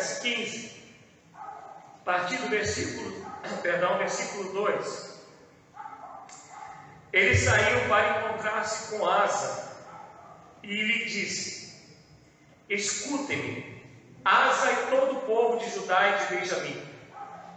[0.00, 0.80] verso 15.
[1.34, 3.26] A partir do versículo,
[3.62, 5.20] perdão, versículo 2.
[7.12, 9.76] Ele saiu para encontrar-se com Asa
[10.62, 11.74] e lhe disse:
[12.68, 13.82] Escutem-me,
[14.24, 16.82] Asa e todo o povo de Judá e de Benjamim.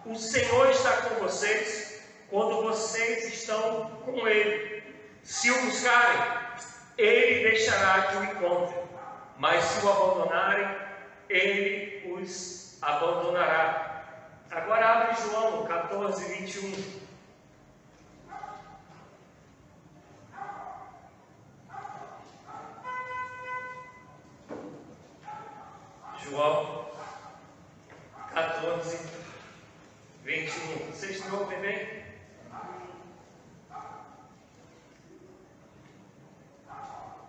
[0.06, 4.84] O Senhor está com vocês quando vocês estão com Ele.
[5.24, 6.20] Se o buscarem,
[6.98, 8.84] Ele deixará que o encontrem.
[9.38, 10.78] Mas se o abandonarem,
[11.30, 11.93] Ele
[12.82, 14.06] abandonará.
[14.52, 17.04] Agora abre João 14, 21.
[26.20, 26.86] João
[28.34, 29.10] 14,
[30.24, 30.92] 21.
[30.92, 32.04] Vocês me ouvem bem?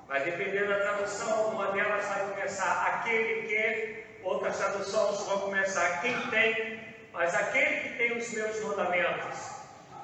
[0.06, 6.18] Vai depender da tradução, uma delas vai começar aquele que, outras traduções vão começar quem
[6.28, 6.80] tem,
[7.12, 9.50] mas aquele que tem os meus mandamentos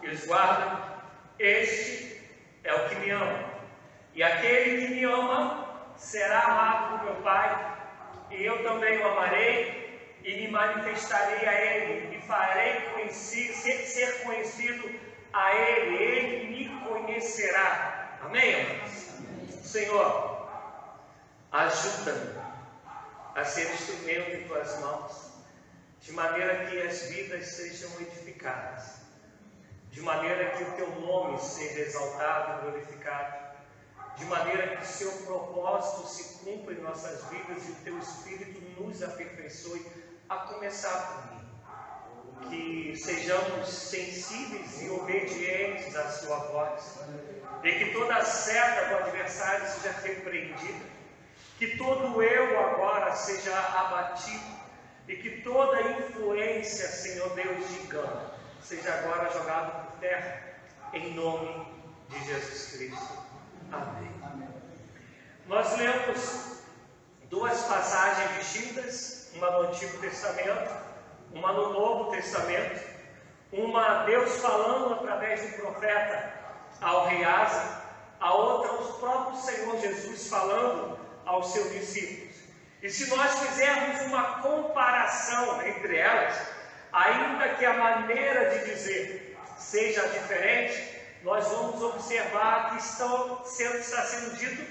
[0.03, 0.81] e os guarda,
[1.39, 2.21] este
[2.63, 3.51] é o que me ama.
[4.15, 7.77] E aquele que me ama será amado por meu Pai
[8.31, 9.81] e eu também o amarei
[10.23, 14.91] e me manifestarei a ele, e farei conhecido, ser, conhecido
[15.33, 18.19] a ele, ele me conhecerá.
[18.23, 19.11] Amém, amados?
[19.65, 20.49] Senhor,
[21.51, 22.50] ajuda-me
[23.35, 25.31] a ser instrumento em tuas mãos,
[26.01, 29.01] de maneira que as vidas sejam edificadas,
[29.91, 33.51] de maneira que o teu nome seja exaltado e glorificado
[34.21, 38.61] de maneira que o seu propósito se cumpra em nossas vidas e o teu Espírito
[38.79, 39.85] nos aperfeiçoe,
[40.29, 41.41] a começar por mim.
[42.51, 46.99] Que sejamos sensíveis e obedientes à sua voz,
[47.63, 50.85] e que toda seta do adversário seja repreendida,
[51.61, 54.59] que todo eu agora seja abatido,
[55.07, 58.31] e que toda influência, Senhor Deus, de engano,
[58.63, 60.43] seja agora jogado por terra,
[60.95, 61.67] em nome
[62.09, 63.13] de Jesus Cristo.
[63.71, 64.11] Amém.
[65.47, 66.63] Nós lemos
[67.29, 70.75] duas passagens distintas, uma no Antigo Testamento,
[71.31, 72.83] uma no Novo Testamento,
[73.53, 76.33] uma Deus falando através do profeta
[76.81, 77.83] ao rei Asa,
[78.19, 81.00] a outra o próprio Senhor Jesus falando
[81.31, 82.35] aos seus discípulos.
[82.83, 86.37] E se nós fizermos uma comparação entre elas,
[86.93, 94.03] ainda que a maneira de dizer seja diferente, nós vamos observar que estão sendo, está
[94.03, 94.65] sendo dito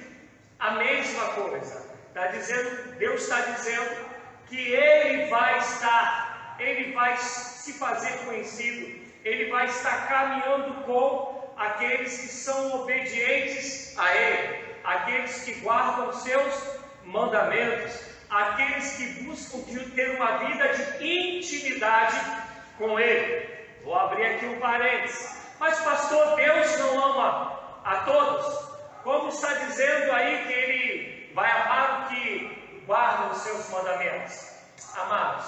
[0.59, 1.85] a mesma coisa.
[2.07, 4.09] Está dizendo, Deus está dizendo
[4.47, 12.17] que Ele vai estar, Ele vai se fazer conhecido, Ele vai estar caminhando com aqueles
[12.19, 19.59] que são obedientes a Ele, aqueles que guardam seus mandamentos, aqueles que buscam
[19.95, 22.19] ter uma vida de intimidade
[22.77, 23.49] com Ele.
[23.83, 25.37] Vou abrir aqui um parênteses.
[25.59, 28.69] Mas, pastor, Deus não ama a todos.
[29.03, 34.49] Como está dizendo aí que Ele vai amar o que guarda os seus mandamentos?
[34.95, 35.45] Amados,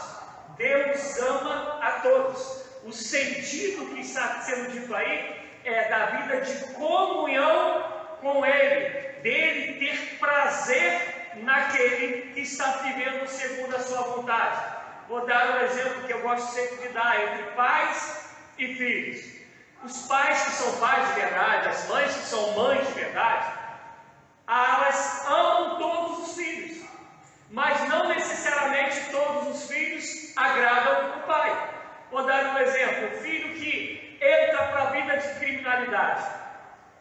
[0.58, 2.62] Deus ama a todos.
[2.84, 8.90] O sentido que está sendo dito aí é da vida de comunhão com Ele,
[9.22, 14.82] dele ter prazer naquele que está vivendo segundo a sua vontade.
[15.08, 19.42] Vou dar um exemplo que eu gosto sempre de dar entre pais e filhos.
[19.84, 23.60] Os pais que são pais de verdade, as mães que são mães de verdade,
[24.48, 26.86] elas amam todos os filhos,
[27.50, 31.70] mas não necessariamente todos os filhos agradam o pai.
[32.12, 36.41] Vou dar um exemplo: o filho que entra para a vida de criminalidade.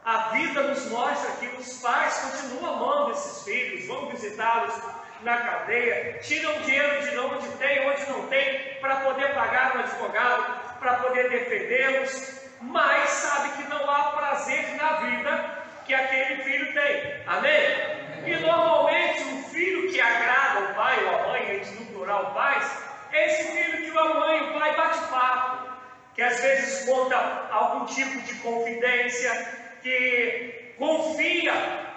[0.04, 4.74] A vida nos mostra que os pais continuam amando esses filhos, vão visitá-los
[5.22, 10.78] na cadeia, tiram dinheiro de onde tem, onde não tem, para poder pagar um advogado,
[10.78, 17.22] para poder defendê-los, mas sabe que não há prazer na vida que aquele filho tem.
[17.26, 18.00] Amém?
[18.24, 22.32] E normalmente o filho que agrada o pai ou a mãe, a gente no plural
[22.32, 22.64] pais,
[23.12, 25.68] é esse filho que a mãe o pai bate papo,
[26.14, 31.52] que às vezes conta algum tipo de confidência, que confia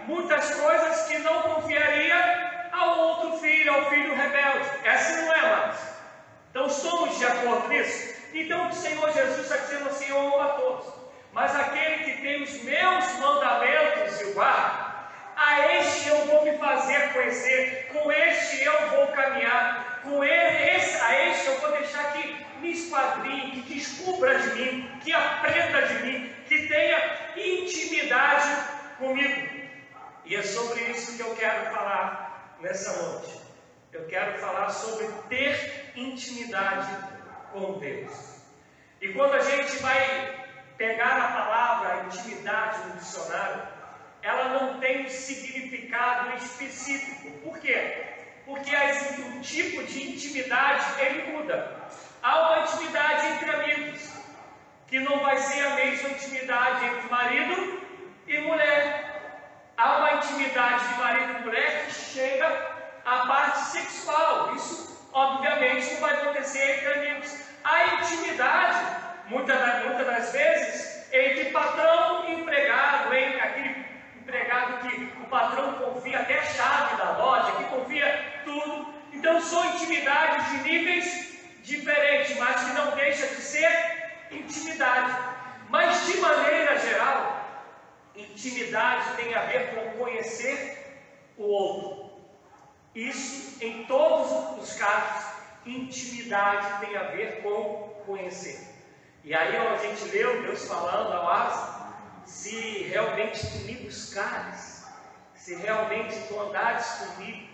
[0.08, 4.88] muitas coisas que não confiaria ao outro filho, ao filho rebelde.
[4.88, 5.94] Assim não é mais.
[6.50, 8.14] Então estamos de acordo nisso?
[8.34, 10.94] Então o Senhor Jesus está dizendo assim: Eu amo a todos,
[11.32, 14.94] mas aquele que tem os meus mandamentos e o guarda,
[15.36, 21.02] a este eu vou me fazer conhecer, com este eu vou caminhar, com ele, esse,
[21.02, 25.94] a este eu vou deixar que me esquadrinhe, que descubra de mim, que aprenda de
[26.06, 27.00] mim, que tenha
[27.36, 28.48] intimidade
[29.00, 29.64] comigo.
[30.24, 33.42] E é sobre isso que eu quero falar nessa noite.
[33.92, 36.90] Eu quero falar sobre ter intimidade
[37.52, 38.42] com Deus.
[39.02, 40.46] E quando a gente vai
[40.78, 43.68] pegar a palavra intimidade no dicionário,
[44.22, 47.32] ela não tem um significado específico.
[47.40, 48.04] Por quê?
[48.46, 51.82] Porque o tipo de intimidade ele muda.
[52.22, 54.23] Há uma intimidade entre amigos,
[54.94, 57.82] que não vai ser a mesma intimidade entre marido
[58.28, 59.72] e mulher.
[59.76, 62.48] Há uma intimidade de marido e mulher que chega
[63.04, 64.56] à parte sexual.
[64.56, 67.40] Isso, obviamente, não vai acontecer entre amigos.
[67.64, 68.78] Há intimidade,
[69.30, 73.86] muitas, muitas das vezes, entre patrão e empregado, entre aquele
[74.16, 78.94] empregado que o patrão confia até a chave da loja, que confia tudo.
[79.12, 84.04] Então, são intimidades de níveis diferentes, mas que não deixa de ser
[84.36, 85.16] intimidade.
[85.70, 87.70] Mas, de maneira geral,
[88.16, 92.14] intimidade tem a ver com conhecer o outro.
[92.94, 95.34] Isso, em todos os casos,
[95.66, 98.60] intimidade tem a ver com conhecer.
[99.24, 101.94] E aí a gente leu Deus falando ao Asa,
[102.26, 104.86] se realmente tu me buscares,
[105.54, 107.48] se realmente tu andares comigo,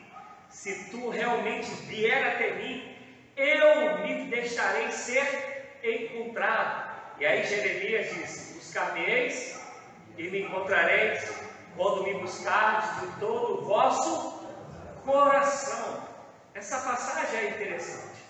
[0.49, 2.95] se tu realmente vier até mim,
[3.35, 6.89] eu me deixarei ser encontrado.
[7.19, 9.59] E aí Jeremias diz: Buscar-me-eis
[10.17, 11.29] e me encontrareis
[11.75, 14.47] quando me buscardes de todo o vosso
[15.05, 16.07] coração.
[16.53, 18.23] Essa passagem é interessante,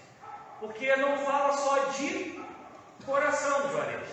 [0.60, 2.44] porque não fala só de
[3.06, 4.10] coração, Juarez,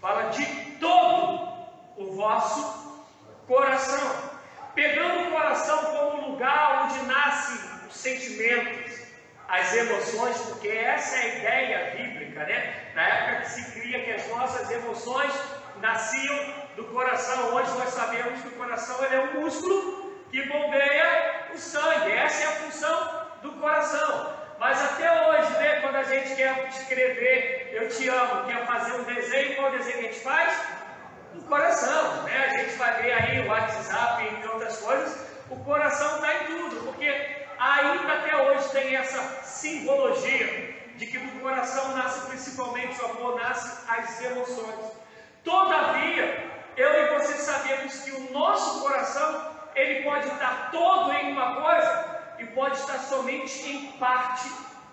[0.00, 0.44] fala de
[0.78, 1.48] todo
[1.96, 3.04] o vosso
[3.46, 4.37] coração,
[4.78, 7.58] pegando o coração como lugar onde nascem
[7.88, 9.08] os sentimentos,
[9.48, 12.92] as emoções, porque essa é a ideia bíblica, né?
[12.94, 15.32] Na época que se cria que as nossas emoções
[15.80, 16.38] nasciam
[16.76, 17.56] do coração.
[17.56, 22.12] Hoje nós sabemos que o coração ele é um músculo que bombeia o sangue.
[22.12, 24.32] Essa é a função do coração.
[24.60, 29.02] Mas até hoje, né, quando a gente quer escrever eu te amo, quer fazer um
[29.02, 30.77] desenho, qual desenho a gente faz?
[31.38, 32.22] No coração.
[32.24, 32.36] Né?
[32.36, 36.84] A gente vai ver aí o WhatsApp, entre outras coisas, o coração está em tudo,
[36.84, 37.08] porque
[37.58, 43.88] ainda até hoje tem essa simbologia de que do coração nasce principalmente o amor, nasce
[43.88, 44.92] as emoções.
[45.44, 51.62] Todavia, eu e você sabemos que o nosso coração ele pode estar todo em uma
[51.62, 54.50] coisa e pode estar somente em parte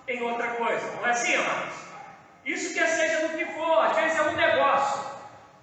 [0.08, 0.92] em outra coisa.
[0.92, 1.74] Não é assim, amados?
[2.46, 5.15] Isso quer seja no que for, às vezes é um negócio.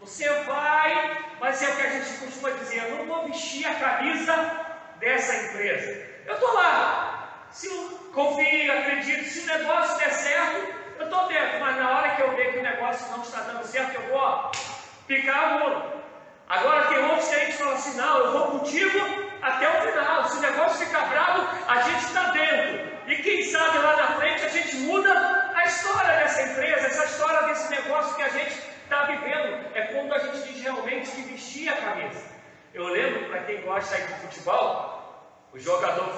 [0.02, 3.75] Você vai, mas é o que a gente costuma dizer, eu não vou vestir a
[3.76, 4.34] camisa
[4.99, 6.06] dessa empresa.
[6.26, 11.60] Eu estou lá, se eu confio, acredito, se o negócio der certo, eu estou dentro,
[11.60, 14.19] mas na hora que eu ver que o negócio não está dando certo, eu vou
[14.19, 14.50] ó,
[15.06, 16.02] ficar mudo.
[16.48, 18.98] Agora tem outros que a gente fala assim, não, eu vou contigo
[19.40, 20.28] até o final.
[20.28, 22.93] Se o negócio ficar bravo, a gente está dentro.
[23.06, 27.43] E quem sabe lá na frente a gente muda a história dessa empresa, essa história
[27.46, 29.74] desse negócio que a gente está vivendo.
[29.74, 32.24] É quando a gente diz realmente que vestir a camisa.
[32.74, 36.14] Eu lembro, para quem gosta de futebol, o jogador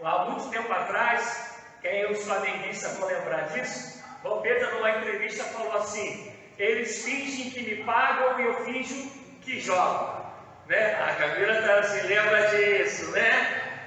[0.00, 4.04] lá há muito tempo atrás, quem é os flamenguistas vão lembrar disso,
[4.40, 9.10] Pedro numa entrevista falou assim, eles fingem que me pagam e eu finjo
[9.42, 10.18] que jogo
[10.66, 10.94] né?
[11.02, 13.30] A Camila tá, se lembra disso, né?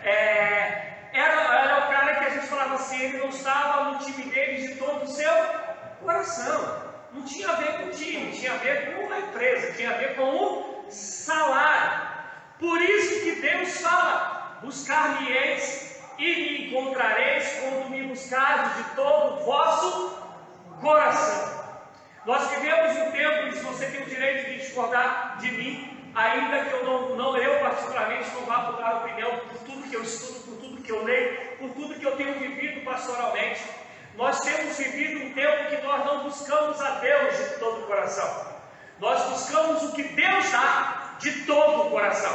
[0.04, 4.24] É, era, era o cara que a gente falava assim, ele não estava no time
[4.32, 5.32] dele de todo o seu
[6.02, 6.91] coração.
[7.14, 9.98] Não tinha a ver com o time, tinha a ver com a empresa, tinha a
[9.98, 12.08] ver com o salário.
[12.58, 19.46] Por isso que Deus fala: buscar-me-eis e me encontrareis quando me buscardes de todo o
[19.46, 20.22] vosso
[20.80, 21.62] coração.
[22.26, 26.66] Nós vivemos um tempo, e se você tem o direito de discordar de mim, ainda
[26.66, 30.40] que eu não, não eu particularmente não vá mudar opinião por tudo que eu estudo,
[30.46, 33.62] por tudo que eu leio, por tudo que eu tenho vivido pastoralmente,
[34.22, 38.30] nós temos vivido um tempo que nós não buscamos a Deus de todo o coração.
[39.00, 42.32] Nós buscamos o que Deus dá de todo o coração.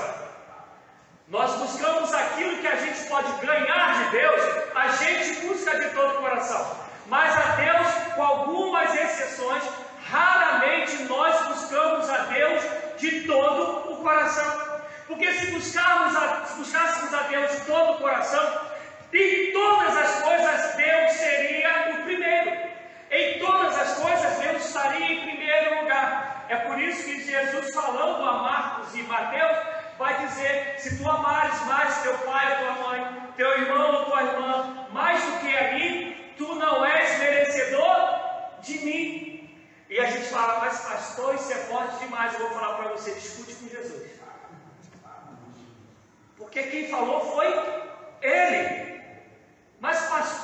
[1.29, 4.43] Nós buscamos aquilo que a gente pode ganhar de Deus,
[4.75, 6.77] a gente busca de todo o coração.
[7.07, 9.63] Mas a Deus, com algumas exceções,
[10.11, 12.65] raramente nós buscamos a Deus
[12.99, 14.81] de todo o coração.
[15.07, 18.67] Porque se, buscarmos a, se buscássemos a Deus de todo o coração,
[19.13, 22.51] em todas as coisas Deus seria o primeiro.
[23.11, 26.45] Em todas as coisas Deus estaria em primeiro lugar.
[26.49, 29.59] É por isso que Jesus, falando a Marcos e Mateus,
[29.99, 34.23] vai dizer: se tu amares mais teu pai ou tua mãe, teu irmão ou tua
[34.23, 37.97] irmã, mais do que a mim, tu não és merecedor
[38.61, 39.33] de mim.
[39.89, 42.35] E a gente fala, mas pastor, isso é forte demais.
[42.35, 44.11] Eu vou falar para você, discute com Jesus.
[46.37, 47.47] Porque quem falou foi
[48.21, 49.01] ele.
[49.79, 50.37] Mas pastor,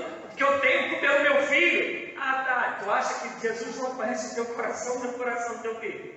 [0.00, 2.14] parece o que eu tenho pelo meu filho.
[2.18, 2.78] Ah, tá.
[2.82, 6.14] Tu acha que Jesus não conhece teu coração do coração do teu filho?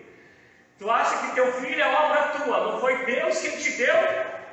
[0.79, 2.71] Tu acha que teu filho é obra tua?
[2.71, 3.95] Não foi Deus quem te deu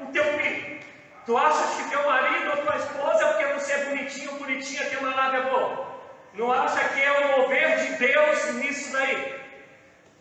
[0.00, 0.81] o teu filho?
[1.25, 5.15] Tu achas que teu marido ou tua esposa, porque você é bonitinho, bonitinha, tem uma
[5.15, 6.00] lábia boa?
[6.35, 9.41] Não acha que é o mover de Deus nisso daí?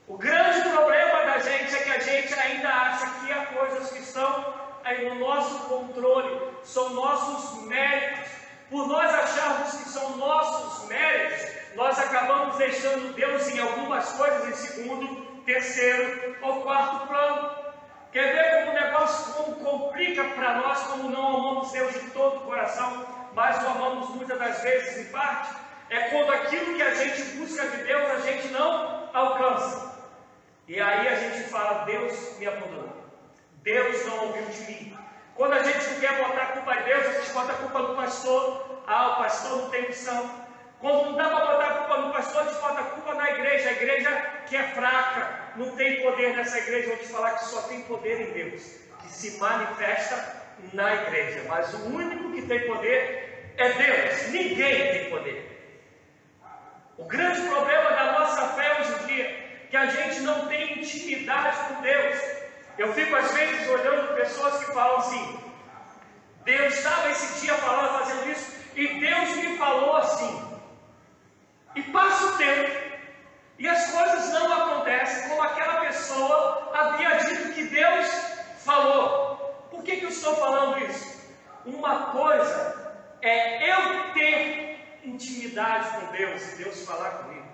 [0.08, 4.00] O grande problema da gente é que a gente ainda acha que há coisas que
[4.00, 4.54] estão
[4.84, 8.39] aí no nosso controle, são nossos méritos,
[8.70, 14.54] por nós acharmos que são nossos méritos, nós acabamos deixando Deus em algumas coisas em
[14.54, 17.52] segundo, terceiro ou quarto plano.
[18.12, 22.38] Quer ver como o negócio como complica para nós, como não amamos Deus de todo
[22.38, 25.56] o coração, mas o amamos muitas das vezes em parte?
[25.90, 29.90] É quando aquilo que a gente busca de Deus a gente não alcança.
[30.68, 32.90] E aí a gente fala, Deus me abandonou.
[33.64, 34.99] Deus não ouviu de mim.
[35.40, 37.96] Quando a gente quer botar a culpa em Deus, a gente bota a culpa no
[37.96, 38.84] pastor.
[38.86, 40.30] Ah, o pastor não tem missão.
[40.82, 43.32] Quando não dá para botar a culpa no pastor, a gente bota a culpa na
[43.32, 43.70] igreja.
[43.70, 44.10] A igreja
[44.48, 46.90] que é fraca, não tem poder nessa igreja.
[46.90, 48.64] Vou te falar que só tem poder em Deus,
[49.02, 50.44] que se manifesta
[50.74, 51.46] na igreja.
[51.48, 54.28] Mas o único que tem poder é Deus.
[54.32, 55.86] Ninguém tem poder.
[56.98, 60.80] O grande problema da nossa fé hoje em dia é que a gente não tem
[60.80, 62.39] intimidade com Deus.
[62.80, 65.40] Eu fico às vezes olhando pessoas que falam assim:
[66.46, 70.60] Deus estava esse dia falando, fazendo isso, e Deus me falou assim.
[71.76, 72.72] E passa o tempo,
[73.58, 78.08] e as coisas não acontecem como aquela pessoa havia dito que Deus
[78.64, 79.68] falou.
[79.70, 81.20] Por que, que eu estou falando isso?
[81.66, 87.46] Uma coisa é eu ter intimidade com Deus e Deus falar comigo.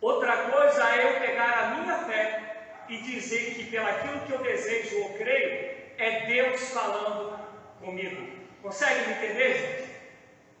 [0.00, 2.50] Outra coisa é eu pegar a minha fé
[2.90, 7.38] e dizer que pelo aquilo que eu desejo ou creio, é Deus falando
[7.78, 8.28] comigo.
[8.60, 9.90] Consegue entender, gente?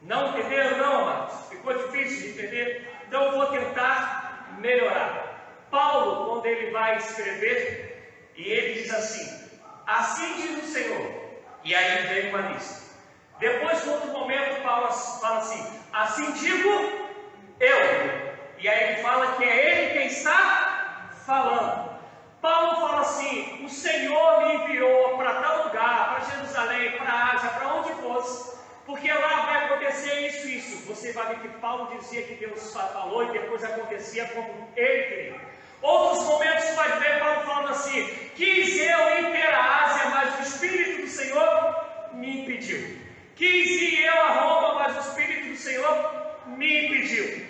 [0.02, 1.48] Não entenderam, não, amados?
[1.48, 2.88] Ficou difícil de entender?
[3.06, 5.66] Então eu vou tentar melhorar.
[5.70, 9.50] Paulo, quando ele vai escrever, e ele diz assim:
[9.86, 11.20] Assim diz o Senhor.
[11.64, 12.80] E aí vem uma lista.
[13.38, 16.68] Depois, no outro momento, Paulo fala assim: Assim digo
[17.58, 18.30] eu.
[18.58, 21.89] E aí ele fala que é ele quem está falando.
[22.40, 27.50] Paulo fala assim: o Senhor me enviou para tal lugar, para Jerusalém, para a Ásia,
[27.50, 28.56] para onde fosse,
[28.86, 30.86] porque lá vai acontecer isso e isso.
[30.86, 35.40] Você vai ver que Paulo dizia que Deus falou e depois acontecia como ele queria.
[35.82, 40.38] Outros momentos você vai ver Paulo falando assim: quis eu ir para a Ásia, mas
[40.38, 41.76] o Espírito do Senhor
[42.14, 43.00] me impediu.
[43.36, 47.46] Quis ir eu a Roma, mas o Espírito do Senhor me impediu.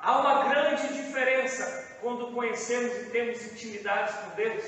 [0.00, 4.64] Há uma grande diferença quando conhecemos e temos intimidade com Deus,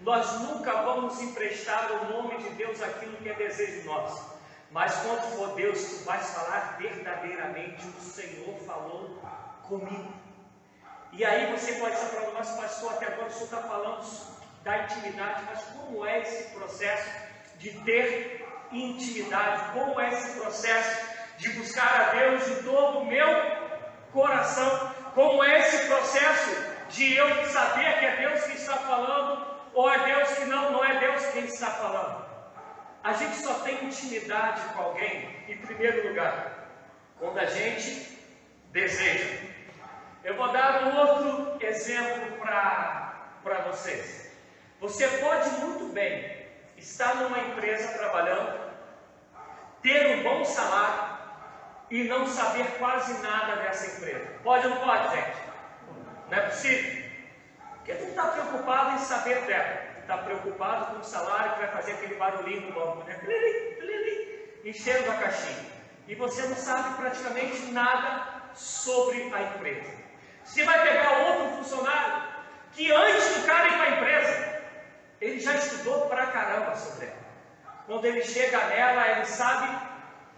[0.00, 4.38] nós nunca vamos emprestar ao nome de Deus aquilo que é desejo nosso.
[4.70, 9.22] Mas quando for Deus, tu vais falar verdadeiramente, o Senhor falou
[9.62, 10.12] comigo.
[11.12, 14.06] E aí você pode estar falando, mas pastor, até agora o senhor está falando
[14.62, 17.10] da intimidade, mas como é esse processo
[17.56, 19.72] de ter intimidade?
[19.72, 21.06] Como é esse processo
[21.38, 23.28] de buscar a Deus de todo o meu
[24.12, 24.92] coração?
[25.14, 29.98] Como é esse processo de eu saber que é Deus que está falando, ou é
[30.04, 32.22] Deus que não, não é Deus quem está falando.
[33.02, 36.68] A gente só tem intimidade com alguém, em primeiro lugar,
[37.18, 38.18] quando a gente
[38.70, 39.48] deseja.
[40.22, 44.30] Eu vou dar um outro exemplo para vocês.
[44.78, 46.46] Você pode muito bem
[46.76, 48.70] estar numa empresa trabalhando,
[49.82, 51.18] ter um bom salário
[51.90, 54.26] e não saber quase nada dessa empresa.
[54.44, 55.51] Pode ou não pode, gente?
[56.30, 57.02] Não é possível.
[57.76, 59.92] Porque tu está preocupado em saber dela.
[59.96, 63.20] Tu está preocupado com o salário que vai fazer aquele barulhinho no banco, né?
[64.64, 65.66] Enchendo a caixinha.
[66.06, 69.90] E você não sabe praticamente nada sobre a empresa.
[70.44, 72.22] Você vai pegar outro funcionário
[72.72, 74.62] que antes do cara ir para a empresa,
[75.20, 77.22] ele já estudou pra caramba sobre ela.
[77.86, 79.86] Quando ele chega nela, ele sabe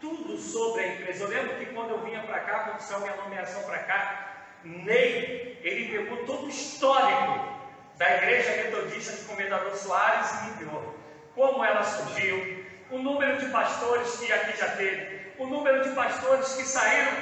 [0.00, 1.24] tudo sobre a empresa.
[1.24, 5.53] Eu lembro que quando eu vinha para cá, quando saiu minha nomeação para cá, Ney,
[5.64, 7.42] ele pegou todo o histórico
[7.96, 10.94] da Igreja Metodista de Comendador Soares e enviou.
[11.34, 16.52] Como ela surgiu, o número de pastores que aqui já teve, o número de pastores
[16.52, 17.12] que saíram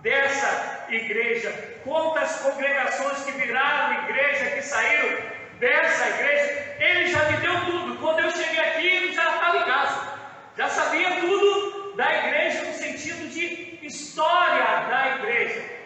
[0.00, 1.52] dessa igreja,
[1.84, 5.18] quantas congregações que viraram igreja, que saíram
[5.58, 7.98] dessa igreja, ele já me deu tudo.
[7.98, 10.18] Quando eu cheguei aqui, ele já estava em casa,
[10.56, 15.77] já sabia tudo da igreja no sentido de história da igreja.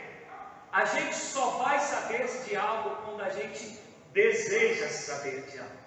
[0.73, 3.79] A gente só vai saber de algo quando a gente
[4.13, 5.83] deseja saber de algo.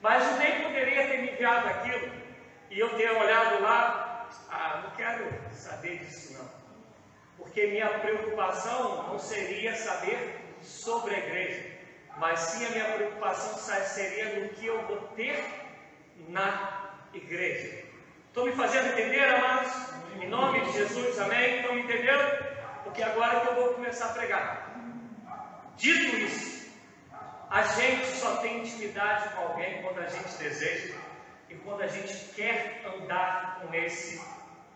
[0.00, 2.10] Mas o Ney poderia ter me enviado aquilo
[2.68, 6.50] e eu ter olhado lá, ah, não quero saber disso não.
[7.38, 11.70] Porque minha preocupação não seria saber sobre a igreja,
[12.16, 15.44] mas sim a minha preocupação seria no que eu vou ter
[16.28, 17.84] na igreja.
[18.26, 19.72] Estou me fazendo entender, amados?
[20.20, 21.60] Em nome de Jesus, amém?
[21.60, 22.53] Estão me entendendo?
[22.84, 24.74] Porque agora que eu vou começar a pregar.
[25.76, 26.70] Dito isso,
[27.50, 30.94] a gente só tem intimidade com alguém quando a gente deseja
[31.48, 34.22] e quando a gente quer andar com esse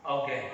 [0.03, 0.51] alguém.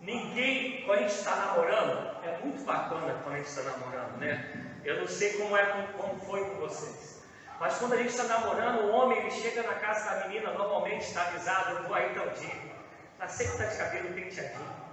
[0.00, 4.80] Ninguém, quando a gente está namorando, é muito bacana quando a gente está namorando, né?
[4.84, 5.64] Eu não sei como, é,
[5.96, 7.22] como foi com vocês.
[7.58, 11.02] Mas quando a gente está namorando, o homem ele chega na casa da menina, normalmente
[11.02, 12.74] está avisado, eu vou aí tal dia.
[13.18, 14.83] Ela sempre está de cabelo penteadinho,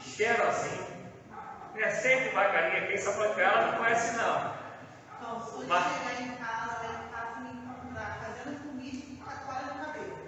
[0.00, 0.98] cheirosinho.
[1.76, 2.30] É sempre
[2.88, 4.52] quem só foi com ela não conhece não.
[5.16, 5.84] Então, se Mas...
[5.84, 10.18] chegar em casa, em casa, me encontrar fazendo comida e com a toalha no cabelo.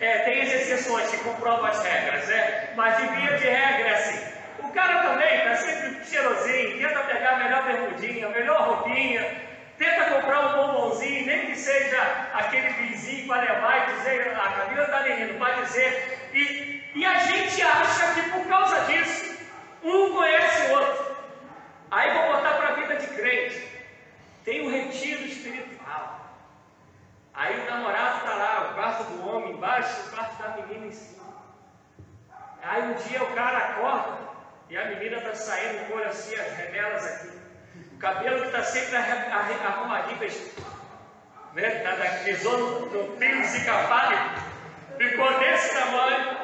[0.00, 2.72] É, tem as exceções que comprovam as regras, né?
[2.76, 4.32] Mas de via de regra é assim.
[4.60, 9.42] O cara também está sempre cheirosinho, tenta pegar a melhor bermudinha, a melhor roupinha,
[9.78, 12.00] tenta comprar um bombonzinho, nem que seja
[12.34, 16.30] aquele vizinho para levar e dizer, a Camila está rindo, para dizer.
[16.32, 19.38] E, e a gente acha que por causa disso,
[19.82, 21.16] um conhece o outro.
[21.90, 23.68] Aí vou botar para a vida de crente.
[24.44, 26.20] Tem um retiro espiritual.
[27.34, 30.92] Aí o namorado está lá, o quarto do homem embaixo, o quarto da menina em
[30.92, 31.22] cima.
[32.62, 34.18] Aí um dia o cara acorda
[34.68, 37.38] e a menina está saindo com assim, as remelas aqui.
[37.92, 40.18] O cabelo que está sempre arrumadinho,
[41.54, 41.70] né?
[41.70, 44.16] Tá pisou no, no fio desencapado,
[44.98, 46.41] ficou desse tamanho.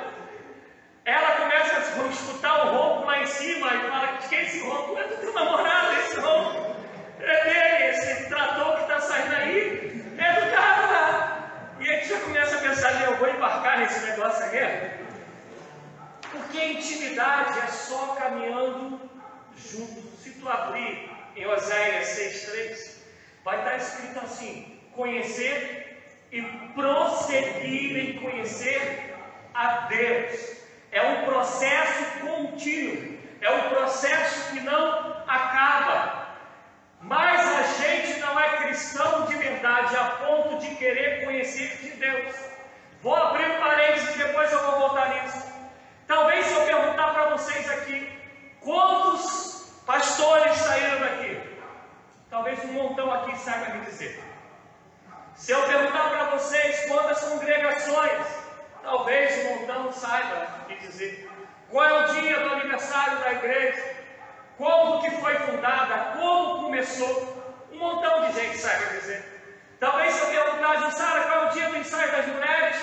[1.08, 4.60] Ela começa a escutar o ronco lá em cima e fala: de quem é esse
[4.60, 4.98] ronco?
[4.98, 6.76] É do teu namorado, esse ronco.
[7.18, 11.74] É dele, esse trator que está saindo aí, é do cara lá.
[11.80, 14.58] E a gente já começa a pensar: eu vou embarcar nesse negócio aqui.
[16.30, 19.00] Porque intimidade é só caminhando
[19.56, 20.02] junto.
[20.18, 22.96] Se tu abrir em Oséias 6,3,
[23.46, 26.42] vai estar escrito assim: conhecer e
[26.74, 29.14] prosseguir em conhecer
[29.54, 30.58] a Deus.
[30.90, 36.28] É um processo contínuo, é um processo que não acaba.
[37.00, 42.34] Mas a gente não é cristão de verdade a ponto de querer conhecer de Deus.
[43.02, 45.46] Vou abrir um parênteses e depois eu vou voltar nisso.
[46.06, 48.10] Talvez se eu perguntar para vocês aqui,
[48.60, 51.40] quantos pastores saíram daqui?
[52.30, 54.22] Talvez um montão aqui saiba me dizer.
[55.36, 58.26] Se eu perguntar para vocês quantas congregações,
[58.88, 61.30] talvez um montão saiba me dizer.
[61.70, 63.96] Qual é o dia do aniversário da igreja?
[64.56, 66.18] Como que foi fundada?
[66.18, 67.66] Como começou?
[67.70, 69.22] Um montão de gente saiba dizer.
[69.78, 72.76] Talvez se eu perguntar, Jussara, qual é o dia do ensaio das mulheres?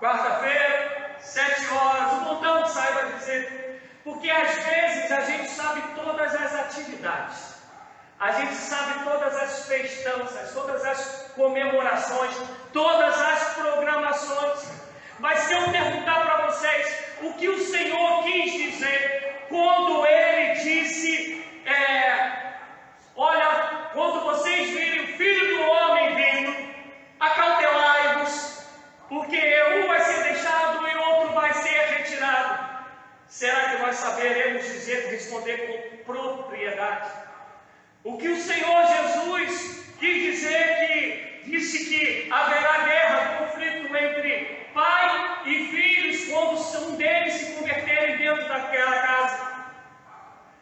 [0.00, 3.80] Quarta-feira sete horas, um montão que saiba dizer.
[4.02, 7.53] Porque às vezes a gente sabe todas as atividades,
[8.24, 12.34] a gente sabe todas as festanças, todas as comemorações,
[12.72, 14.66] todas as programações.
[15.18, 21.44] Mas se eu perguntar para vocês o que o Senhor quis dizer quando Ele disse:
[21.66, 22.54] é,
[23.14, 26.74] Olha, quando vocês virem o Filho do Homem vindo,
[27.20, 28.66] acautelai-vos,
[29.06, 32.72] porque um vai ser deixado e outro vai ser retirado.
[33.28, 35.58] Será que nós saberemos dizer, responder
[36.06, 37.23] com propriedade?
[38.04, 45.40] O que o Senhor Jesus quis dizer que disse que haverá guerra, conflito entre pai
[45.46, 49.54] e filhos quando um deles se converterem dentro daquela casa.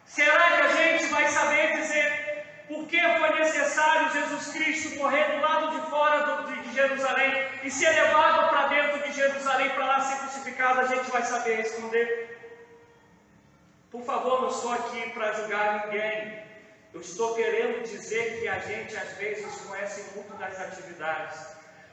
[0.04, 5.40] Será que a gente vai saber dizer por que foi necessário Jesus Cristo correr do
[5.40, 10.18] lado de fora de Jerusalém e ser levado para dentro de Jerusalém para lá ser
[10.18, 10.80] crucificado?
[10.80, 12.38] A gente vai saber responder.
[13.90, 16.51] Por favor, não estou aqui para julgar ninguém.
[16.94, 21.40] Eu estou querendo dizer que a gente às vezes conhece muito das atividades,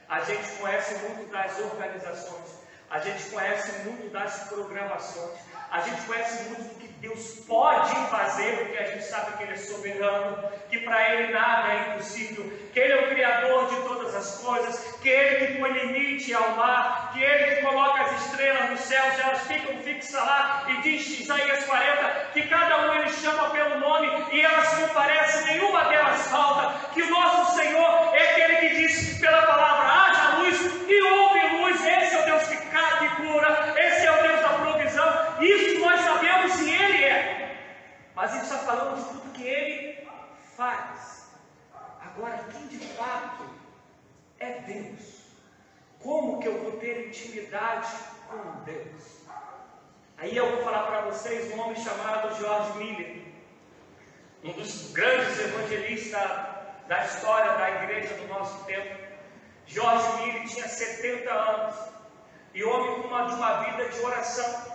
[0.06, 2.50] a gente conhece muito das organizações,
[2.90, 5.38] a gente conhece muito das programações,
[5.70, 10.50] a gente conhece muito Deus pode fazer, porque a gente sabe que Ele é soberano,
[10.68, 14.98] que para Ele nada é impossível, que Ele é o Criador de todas as coisas,
[15.00, 19.18] que Ele que põe limite ao mar, que Ele que coloca as estrelas nos céus,
[19.18, 24.08] elas ficam fixas lá, e diz Isaías 40, que cada um Ele chama pelo nome
[24.32, 29.09] e elas comparecem, nenhuma delas falta, que o nosso Senhor é aquele que diz
[38.20, 40.06] Mas Ele está falando de tudo que Ele
[40.54, 41.30] faz.
[42.02, 43.48] Agora, quem de fato
[44.38, 45.22] é Deus?
[46.00, 47.88] Como que eu vou ter intimidade
[48.28, 49.22] com Deus?
[50.18, 53.22] Aí eu vou falar para vocês um homem chamado George Miller,
[54.44, 56.30] um dos grandes evangelistas
[56.88, 59.02] da história da igreja do nosso tempo.
[59.66, 61.74] George Miller tinha 70 anos
[62.52, 64.69] e homem de uma vida de oração.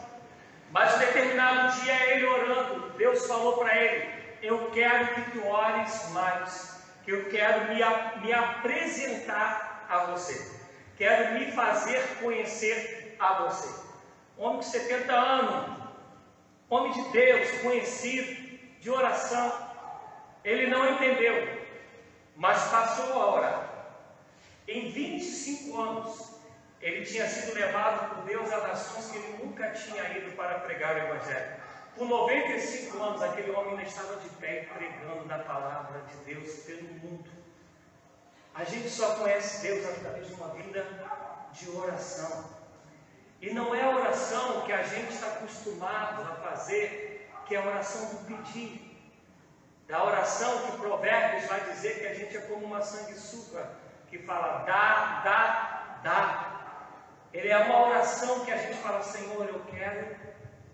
[0.75, 4.11] Mas um determinado dia, ele orando, Deus falou para ele:
[4.43, 7.79] Eu quero que tu ores mais, que eu quero me,
[8.21, 10.59] me apresentar a você,
[10.97, 13.85] quero me fazer conhecer a você
[14.37, 15.77] homem de 70 anos,
[16.69, 19.53] homem de Deus, conhecido, de oração.
[20.43, 21.65] Ele não entendeu,
[22.35, 23.69] mas passou a orar.
[24.67, 26.34] Em 25 anos,
[26.85, 30.95] ele tinha sido levado por Deus a nações que ele nunca tinha ido para pregar
[30.95, 31.55] o Evangelho.
[31.97, 36.83] Com 95 anos, aquele homem ainda estava de pé pregando da palavra de Deus pelo
[36.83, 37.27] mundo.
[38.53, 40.85] A gente só conhece Deus através de uma vida
[41.53, 42.51] de oração.
[43.41, 47.65] E não é a oração que a gente está acostumado a fazer, que é a
[47.65, 48.95] oração do pedir.
[49.87, 53.71] Da oração que Provérbios vai dizer que a gente é como uma sanguessuga,
[54.07, 56.44] que fala dá, dá, dá.
[57.35, 60.15] Ele é uma oração que a gente fala, Senhor, eu quero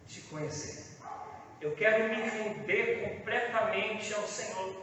[0.08, 0.96] te conhecer.
[1.60, 4.76] Eu quero me render completamente ao Senhor,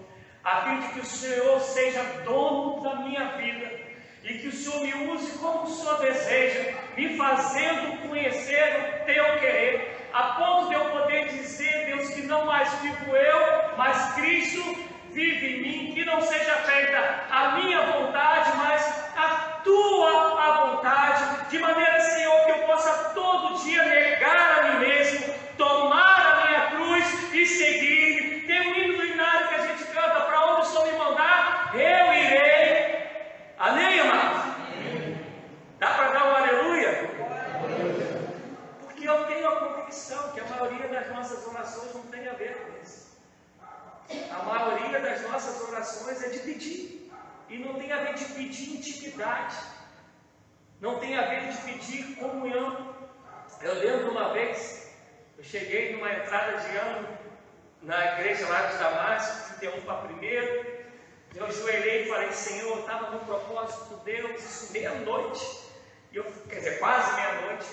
[0.42, 3.78] a fim de que o Senhor seja dono da minha vida
[4.24, 9.38] e que o Senhor me use como o Senhor deseja, me fazendo conhecer o teu
[9.38, 14.62] querer, a ponto de eu poder dizer, Deus, que não mais vivo eu, mas Cristo
[15.12, 19.37] vive em mim, que não seja feita a minha vontade, mas a
[19.68, 25.34] tua a vontade, de maneira, Senhor, que eu possa todo dia negar a mim mesmo,
[25.58, 28.46] tomar a minha cruz e seguir.
[28.46, 31.72] Tem um hino do inário que a gente canta, para onde o Senhor me mandar,
[31.74, 33.52] eu irei.
[33.58, 34.54] Amém, amados?
[35.78, 37.10] Dá para dar um aleluia?
[38.80, 42.54] Porque eu tenho a convicção que a maioria das nossas orações não tem a ver
[42.56, 43.08] com isso.
[44.30, 46.97] A maioria das nossas orações é de pedir.
[47.48, 49.56] E não tem a ver de pedir intimidade.
[50.80, 52.94] Não tem a ver de pedir comunhão.
[53.60, 54.92] Eu lembro uma vez,
[55.36, 57.18] eu cheguei numa entrada de ano
[57.82, 60.78] na igreja lá de Damasco, 31 para primeiro.
[61.34, 65.44] Eu ajoelhei e falei, Senhor, eu estava no propósito de Deus, isso meia-noite,
[66.10, 67.66] e eu, quer dizer, quase meia-noite,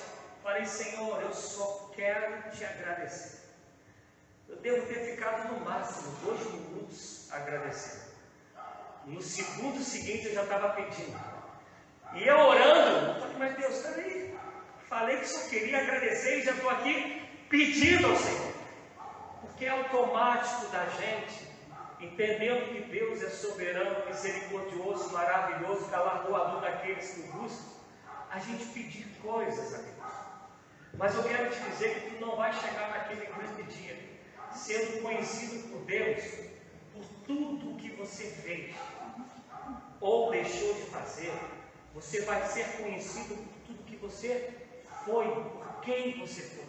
[0.43, 3.45] falei, Senhor, eu só quero te agradecer.
[4.47, 8.14] Eu devo ter ficado no máximo dois minutos agradecendo.
[9.07, 11.19] No segundo seguinte eu já estava pedindo.
[12.13, 14.37] E eu orando, eu falei, mas Deus, peraí,
[14.87, 18.53] falei que só queria agradecer e já estou aqui pedindo ao Senhor.
[19.41, 21.45] Porque é automático da gente
[21.99, 27.75] entendendo que Deus é soberano, misericordioso, maravilhoso, galardoador daqueles que o buscam,
[28.29, 29.95] a gente pedir coisas a Deus.
[30.97, 33.97] Mas eu quero te dizer que tu não vai chegar naquele grande dia
[34.53, 36.23] sendo conhecido por Deus
[36.93, 38.73] por tudo que você fez
[40.05, 41.33] ou deixou de fazer.
[41.95, 44.53] Você vai ser conhecido por tudo que você
[45.03, 46.65] foi, por quem você foi.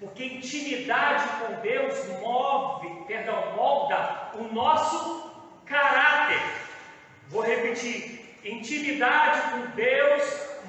[0.00, 5.30] Porque intimidade com Deus move, perdão, molda o nosso
[5.66, 6.40] caráter.
[7.28, 10.22] Vou repetir: intimidade com Deus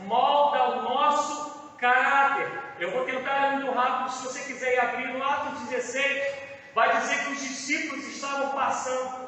[0.05, 2.51] molda o nosso caráter.
[2.77, 6.35] Eu vou tentar muito rápido, se você quiser abrir no Atos 16,
[6.75, 9.20] vai dizer que os discípulos estavam passando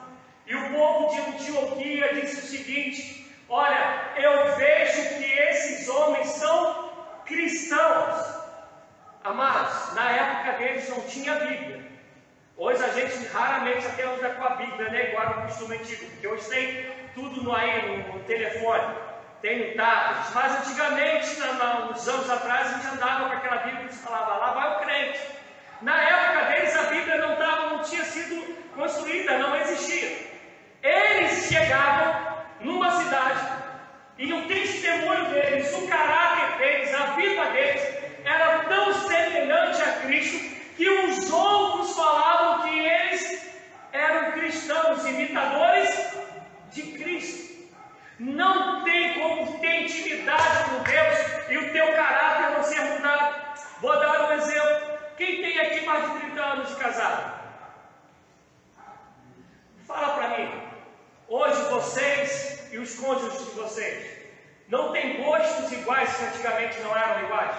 [0.45, 6.91] e o povo de Antioquia disse o seguinte: Olha, eu vejo que esses homens são
[7.25, 8.43] cristãos.
[9.23, 11.82] Amados, na época deles não tinha Bíblia.
[12.58, 15.10] Hoje a gente raramente até usa com a Bíblia, né?
[15.10, 18.95] Igual no costume antigo, porque hoje tem tudo no, aí, no, no telefone,
[19.41, 20.34] tem no tablet.
[20.34, 24.51] Mas antigamente, na, uns anos atrás, a gente andava com aquela Bíblia que falava, lá
[24.53, 25.19] vai o crente.
[25.82, 30.32] Na época deles a Bíblia não, tava, não tinha sido construída, não existia.
[30.83, 33.63] Eles chegavam numa cidade
[34.17, 37.81] e o testemunho deles, o caráter deles, a vida deles,
[38.25, 43.49] era tão semelhante a Cristo que os outros falavam que eles
[43.93, 46.15] eram cristãos, imitadores
[46.71, 47.53] de Cristo.
[48.19, 53.35] Não tem como ter intimidade com Deus e o teu caráter não ser mudado.
[53.79, 54.97] Vou dar um exemplo.
[55.15, 57.33] Quem tem aqui mais de 30 anos de casado?
[59.87, 60.62] Fala para mim.
[61.35, 64.05] Hoje vocês e os cônjuges de vocês
[64.67, 67.55] não têm gostos iguais que antigamente não eram iguais?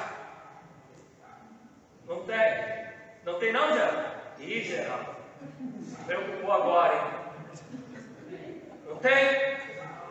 [2.07, 2.87] Não tem.
[3.25, 4.05] Não tem não, Geraldo?
[4.39, 5.17] Ih, Geraldo.
[6.07, 8.39] Preocupou agora, hein?
[8.87, 9.57] Não tem?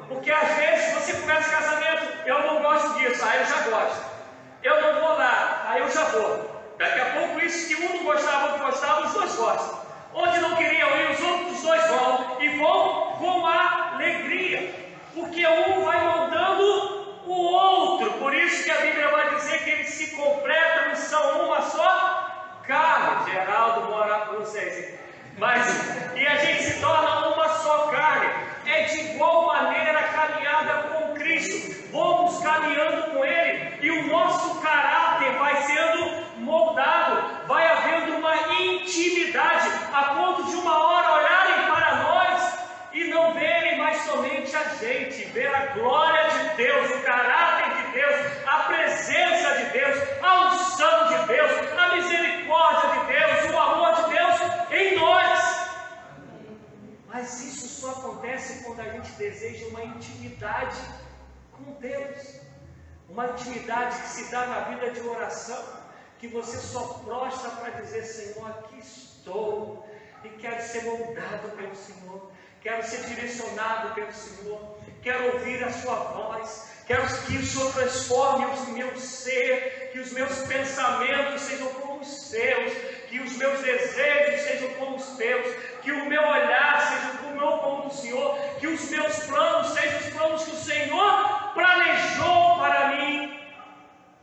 [0.10, 4.06] Porque às vezes você começa casamento, eu não gosto disso, aí eu já gosto.
[4.62, 6.76] Eu não vou lá, aí eu já vou.
[6.78, 9.73] Daqui a pouco isso que um não gostava, outro gostava, os dois gostam.
[10.14, 12.38] Onde não queriam ir, os outros dois vão.
[12.40, 14.74] E vão com alegria.
[15.14, 18.12] Porque um vai moldando o outro.
[18.14, 22.58] Por isso que a Bíblia vai dizer que eles se completam e são uma só
[22.66, 23.32] carne.
[23.32, 25.03] Geraldo mora com vocês.
[25.38, 25.68] Mas,
[26.16, 28.30] e a gente se torna uma só carne.
[28.66, 31.90] É de igual maneira caminhada com Cristo.
[31.92, 33.78] Vamos caminhando com Ele.
[33.82, 37.48] E o nosso caráter vai sendo moldado.
[37.48, 39.70] Vai havendo uma intimidade.
[39.92, 42.60] A ponto de uma hora olharem para nós
[42.94, 45.26] e não verem mais somente a gente.
[45.26, 48.16] Ver a glória de Deus, o caráter de Deus,
[48.46, 54.10] a presença de Deus, a unção de Deus, a misericórdia de Deus, o amor de
[54.12, 54.23] Deus
[54.74, 55.64] em nós.
[57.08, 60.80] Mas isso só acontece quando a gente deseja uma intimidade
[61.52, 62.42] com Deus.
[63.08, 65.64] Uma intimidade que se dá na vida de oração,
[66.18, 69.88] que você só prostra para dizer: Senhor, aqui estou
[70.24, 72.32] e quero ser moldado pelo Senhor,
[72.62, 78.46] quero ser direcionado pelo Senhor, quero ouvir a Sua voz, quero que o Senhor transforme
[78.46, 82.74] o meu ser, que os meus pensamentos sejam como os seus,
[83.14, 85.46] que os meus desejos sejam como os teus,
[85.84, 90.10] que o meu olhar seja como, como o Senhor, que os meus planos sejam os
[90.16, 93.40] planos que o Senhor planejou para mim.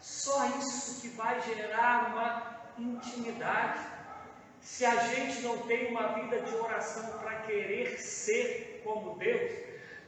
[0.01, 3.79] Só isso que vai gerar uma intimidade.
[4.61, 9.53] Se a gente não tem uma vida de oração para querer ser como Deus,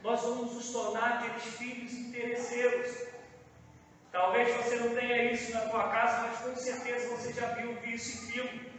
[0.03, 3.13] nós vamos nos tornar aqueles filhos interesseiros
[4.13, 8.15] Talvez você não tenha isso na tua casa, mas com certeza você já viu isso
[8.15, 8.72] em filme.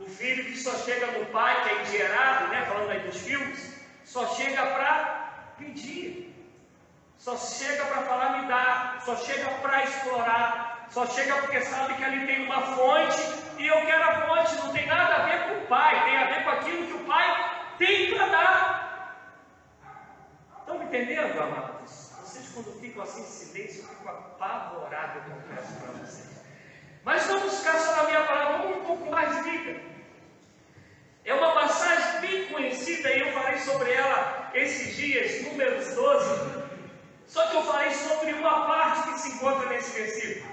[0.00, 2.64] O filho que só chega no pai, que é engerado, né?
[2.66, 6.34] Falando aí dos filmes, só chega para pedir,
[7.18, 12.04] só chega para falar me dá, só chega para explorar, só chega porque sabe que
[12.04, 13.20] ali tem uma fonte
[13.58, 16.26] e eu quero a fonte, não tem nada a ver com o pai, tem a
[16.26, 18.78] ver com aquilo que o pai tem para dar.
[20.60, 21.78] Estão me entendendo, amados?
[22.62, 26.42] quando ficam assim em silêncio, eu fico apavorado, confesso para vocês.
[27.04, 29.87] Mas vamos ficar só na minha palavra, vamos um pouco mais rica.
[31.28, 36.64] É uma passagem bem conhecida e eu falei sobre ela esses dias, números 12.
[37.26, 40.50] Só que eu falei sobre uma parte que se encontra nesse versículo.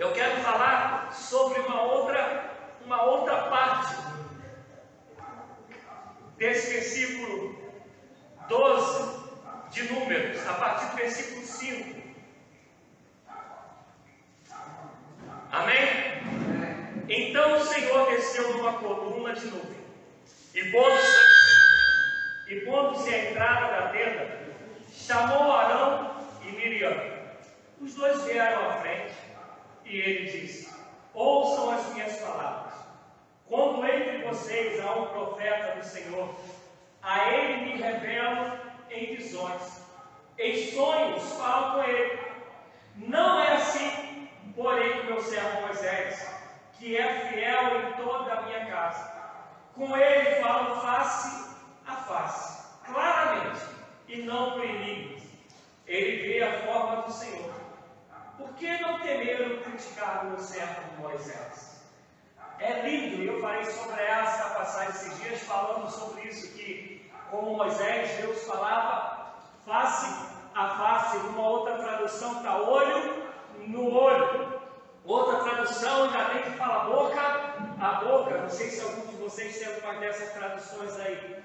[0.00, 2.50] Eu quero falar sobre uma outra,
[2.84, 3.94] uma outra parte
[6.36, 7.56] desse versículo
[8.48, 9.30] 12
[9.70, 12.02] de Números, a partir do versículo 5.
[15.52, 16.13] Amém?
[17.08, 19.84] Então o Senhor desceu numa coluna de nuvem
[20.54, 21.24] e pondo-se
[22.48, 24.40] e pondo à entrada da tenda,
[24.90, 26.96] chamou Arão e Miriam.
[27.80, 29.14] Os dois vieram à frente
[29.84, 30.72] e ele disse:
[31.12, 32.74] Ouçam as minhas palavras.
[33.46, 36.34] Quando entre vocês há um profeta do Senhor,
[37.02, 39.82] a ele me revela em visões.
[40.38, 42.18] Em sonhos falo com ele.
[42.96, 46.33] Não é assim, porém, meu servo Moisés,
[46.84, 49.10] que é fiel em toda a minha casa.
[49.74, 51.48] Com ele falo face
[51.86, 53.64] a face, claramente,
[54.06, 55.22] e não por enigmas.
[55.86, 57.54] Ele vê a forma do Senhor.
[58.36, 61.82] Por que não temeram criticar o servo Moisés?
[62.58, 67.56] É lindo, e eu falei sobre essa passagem esses dias, falando sobre isso, que como
[67.56, 73.24] Moisés, Deus falava face a face, uma outra tradução está olho
[73.66, 74.53] no olho.
[75.04, 77.20] Outra tradução ainda tem que falar boca
[77.80, 78.38] a boca.
[78.38, 81.42] Não sei se algum de vocês tem alguma dessas traduções aí.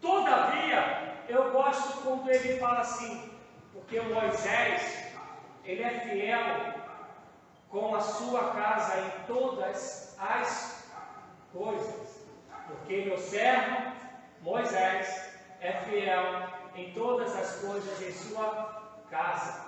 [0.00, 3.30] Todavia, eu gosto quando ele fala assim,
[3.72, 5.14] porque Moisés,
[5.64, 6.74] ele é fiel
[7.68, 10.90] com a sua casa em todas as
[11.52, 12.26] coisas.
[12.66, 13.92] Porque meu servo
[14.40, 19.66] Moisés é fiel em todas as coisas em sua casa.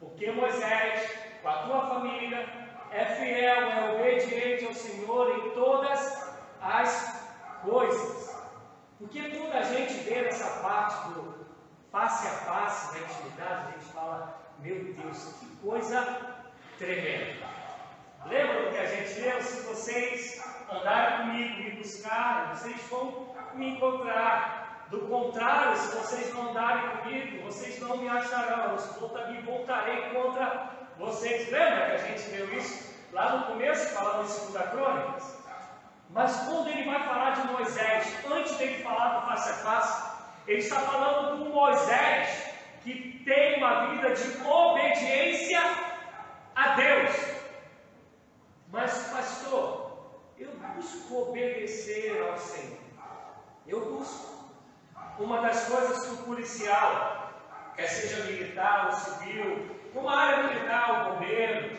[0.00, 1.10] Porque Moisés,
[1.42, 2.46] com a tua família,
[2.92, 7.30] é fiel, é obediente ao Senhor em todas as
[7.62, 8.36] coisas.
[8.98, 11.46] Porque quando a gente vê nessa parte do
[11.92, 16.44] face a face da intimidade, a gente fala, meu Deus, que coisa
[16.78, 17.46] tremenda.
[18.26, 19.40] Lembra do que a gente leu?
[19.40, 24.66] Se vocês andarem comigo, me buscarem, vocês vão me encontrar.
[24.90, 28.74] Do contrário, se vocês não andarem comigo, vocês não me acharão.
[28.74, 34.52] Eu voltarei contra vocês lembram que a gente viu isso lá no começo, falando em
[34.52, 35.38] 2 Crônicas?
[36.10, 40.58] Mas quando ele vai falar de Moisés, antes dele falar do face a face, ele
[40.58, 45.60] está falando com Moisés, que tem uma vida de obediência
[46.56, 47.16] a Deus.
[48.72, 52.78] Mas, pastor, eu busco obedecer ao Senhor.
[53.68, 54.38] Eu busco.
[55.18, 57.32] Uma das coisas que o policial,
[57.76, 61.70] quer seja militar ou civil, uma área militar, o bombeiro,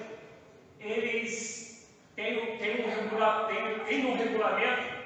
[0.79, 4.99] eles têm, têm, um, regula, têm, têm um regulamento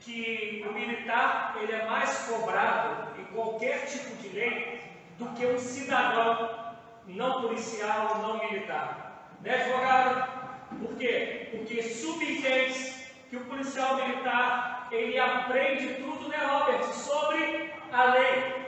[0.00, 4.80] que o militar ele é mais cobrado em qualquer tipo de lei
[5.18, 6.74] do que um cidadão
[7.06, 9.28] não policial, não militar.
[9.42, 10.40] Né, advogado?
[10.78, 11.48] Por quê?
[11.50, 12.94] Porque subentende
[13.28, 18.59] que o policial militar ele aprende tudo, né, Robert, sobre a lei.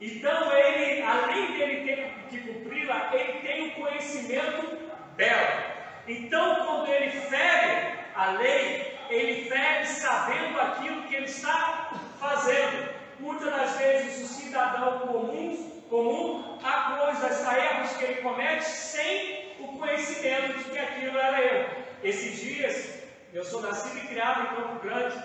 [0.00, 4.76] Então ele, além dele ter que cumpri-la, ele tem o conhecimento
[5.16, 5.76] dela.
[6.06, 12.94] Então, quando ele fere a lei, ele fere sabendo aquilo que ele está fazendo.
[13.18, 19.56] Muitas das vezes o cidadão comum, comum há coisas, há erros que ele comete sem
[19.58, 21.68] o conhecimento de que aquilo era eu.
[22.02, 25.16] Esses dias, eu sou nascido e criado em Campo Grande,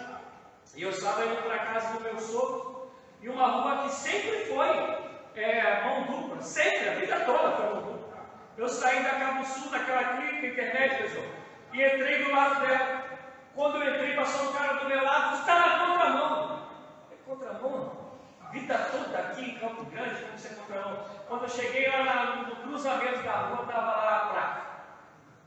[0.75, 2.70] e eu estava indo para casa do meu sogro,
[3.21, 4.67] e uma rua que sempre foi
[5.35, 8.17] é, mão dupla, sempre, a vida toda foi mão dupla.
[8.57, 11.25] Eu saí da Cabo Sul, daquela clínica internet, pessoal,
[11.73, 13.03] e entrei do lado dela.
[13.53, 16.67] Quando eu entrei, passou um cara do meu lado, está na contramão.
[17.11, 18.01] É contramão?
[18.51, 21.05] Vida toda aqui em Campo Grande, como você contramão.
[21.27, 24.61] Quando eu cheguei lá no cruzamento da rua, estava lá a placa.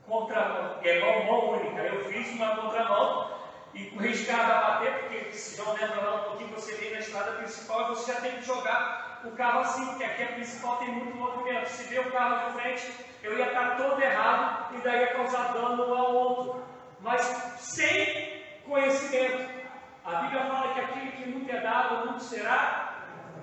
[0.07, 1.81] Contramão, é mão, mão única.
[1.81, 3.29] Eu fiz uma contramão
[3.75, 6.99] e com riscado a bater, porque se não lembra lá um pouquinho, você vem na
[6.99, 10.77] estrada principal e você já tem que jogar o carro assim, porque aqui a principal
[10.77, 11.67] tem muito movimento.
[11.67, 15.51] Se vê o carro de frente, eu ia estar todo errado e daí ia causar
[15.51, 16.63] dano ao outro.
[17.01, 17.21] Mas
[17.59, 19.65] sem conhecimento.
[20.05, 22.93] A Bíblia fala que aquilo que muito é dado, muito será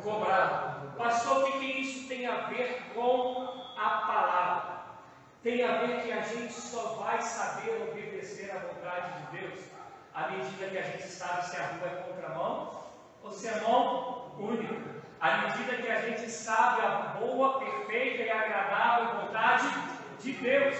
[0.03, 0.97] cobrado.
[0.97, 4.83] Pastor, o que, que isso tem a ver com a palavra?
[5.43, 9.73] Tem a ver que a gente só vai saber obedecer à vontade de Deus
[10.15, 12.85] à medida que a gente sabe se a rua é contramão
[13.23, 14.93] ou se é mão única.
[15.21, 19.69] À medida que a gente sabe a boa, perfeita e agradável vontade
[20.21, 20.77] de Deus.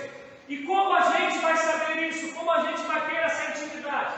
[0.49, 2.35] E como a gente vai saber isso?
[2.35, 4.15] Como a gente vai ter essa intimidade?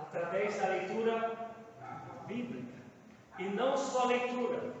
[0.00, 1.36] Através da leitura
[2.26, 2.76] bíblica.
[3.38, 4.74] E não só leitura.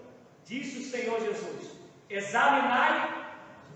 [0.44, 3.24] Disse o Senhor Jesus: examinai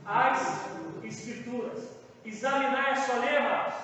[0.06, 0.70] as
[1.02, 1.88] Escrituras.
[2.24, 3.74] Examinai a sua amados?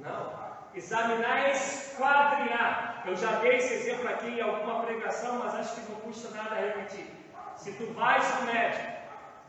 [0.00, 0.35] Não
[0.76, 3.02] examinar e esquadrinhar.
[3.06, 6.54] Eu já dei esse exemplo aqui em alguma pregação, mas acho que não custa nada
[6.56, 7.06] repetir.
[7.56, 8.92] Se tu vais ao médico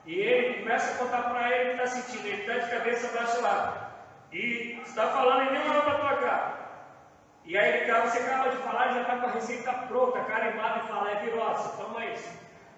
[0.05, 3.07] e ele começa a contar para ele o que está sentindo, ele está de cabeça
[3.09, 3.87] para lado
[4.31, 6.57] e está falando em nenhuma para tua cara.
[7.43, 10.79] E aí ele, você acaba de falar e já está com a receita pronta, carimbada
[10.83, 12.29] e fala, é virose, toma isso.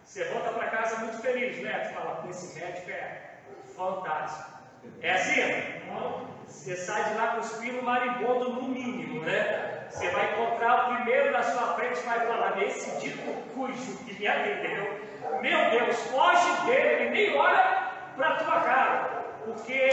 [0.03, 1.79] Você volta para casa muito feliz, né?
[1.79, 3.37] Tu fala, esse médico é
[3.75, 4.59] fantástico.
[5.01, 5.41] É assim?
[5.87, 6.28] Não?
[6.49, 9.87] Você sai de lá cuspindo maribondo no mínimo, né?
[9.89, 13.21] Você vai encontrar o primeiro na sua frente e vai falar, esse dito
[13.53, 14.99] cujo que me atendeu,
[15.41, 19.89] meu Deus, foge dele, ele nem olha para tua cara, porque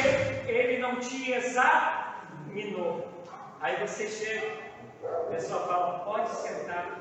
[0.47, 3.07] ele não te examinou.
[3.61, 4.53] Aí você chega,
[5.05, 6.99] a pessoa fala, pode sentar.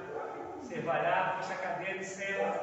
[0.62, 2.62] Você vai lá, puxa a cadeira e senta.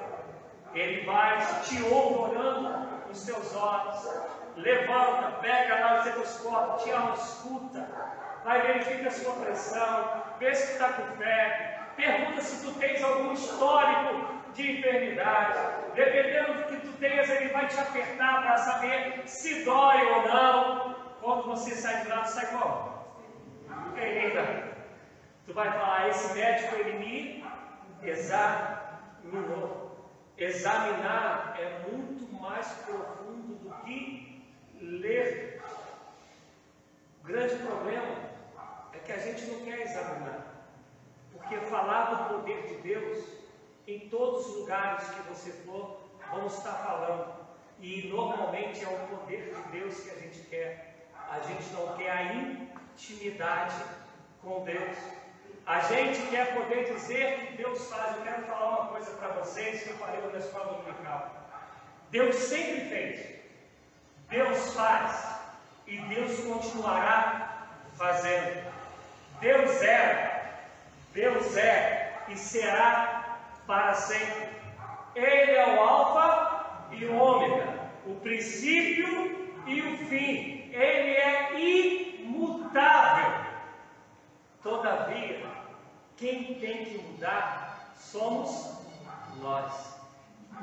[0.74, 7.88] Ele vai te olhando nos seus olhos levanta, pega lá o cetoscópio, te ausculta,
[8.44, 13.32] vai verifica a sua pressão, vê se está com febre, pergunta se tu tens algum
[13.32, 15.58] histórico de enfermidade.
[15.94, 20.92] Dependendo do que tu tenhas, ele vai te apertar para saber se dói ou não.
[21.20, 22.92] Quando você sai de lá, tu sai como?
[23.94, 24.74] Querida,
[25.46, 27.44] tu vai falar, esse médico ele me
[28.02, 29.82] examinou.
[30.36, 33.31] Examinar é muito mais profundo
[34.82, 35.62] ler.
[37.22, 38.16] O grande problema
[38.92, 40.66] é que a gente não quer examinar,
[41.32, 43.24] porque falar do poder de Deus,
[43.86, 47.32] em todos os lugares que você for, vamos estar falando,
[47.80, 52.10] e normalmente é o poder de Deus que a gente quer, a gente não quer
[52.10, 53.82] a intimidade
[54.42, 54.98] com Deus.
[55.64, 58.16] A gente quer poder dizer que Deus faz.
[58.16, 61.48] Eu quero falar uma coisa para vocês que eu falei na escola dominical.
[62.10, 63.41] Deus sempre fez
[64.32, 65.36] Deus faz
[65.86, 67.66] e Deus continuará
[67.98, 68.64] fazendo.
[69.40, 70.62] Deus é,
[71.12, 74.48] Deus é e será para sempre.
[75.14, 80.70] Ele é o Alfa e o Ômega, o princípio e o fim.
[80.72, 81.60] Ele é
[82.20, 83.52] imutável.
[84.62, 85.46] Todavia,
[86.16, 88.78] quem tem que mudar somos
[89.42, 90.00] nós.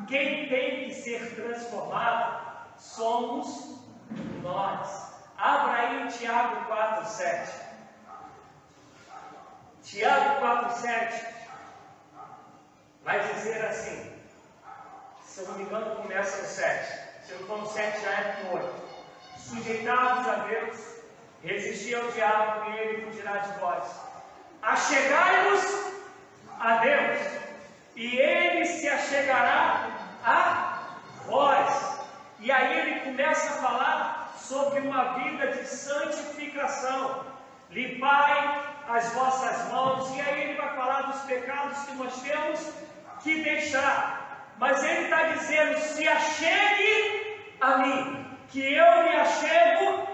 [0.08, 2.49] Quem tem que ser transformado
[2.80, 3.80] somos
[4.42, 5.14] nós.
[5.38, 7.70] Abra aí Tiago 4, 7.
[9.84, 11.26] Tiago 4,7
[13.04, 14.14] vai dizer assim,
[15.24, 18.44] se eu não me engano começa no 7, se não for no 7 já é
[18.44, 18.90] no 8.
[19.38, 20.78] Sujeitados a Deus,
[21.44, 23.84] resistir ao diabo e ele fugirá de vós.
[24.62, 25.94] Achegai-vos
[26.60, 27.40] a Deus,
[27.96, 29.90] e ele se achegará
[30.24, 30.84] a
[31.26, 32.00] vós.
[32.40, 37.24] E aí ele começa a falar sobre uma vida de santificação.
[37.70, 42.74] Limpai as vossas mãos, e aí ele vai falar dos pecados que nós temos
[43.22, 44.56] que deixar.
[44.58, 50.08] Mas ele está dizendo: se achegue a mim, que eu me achego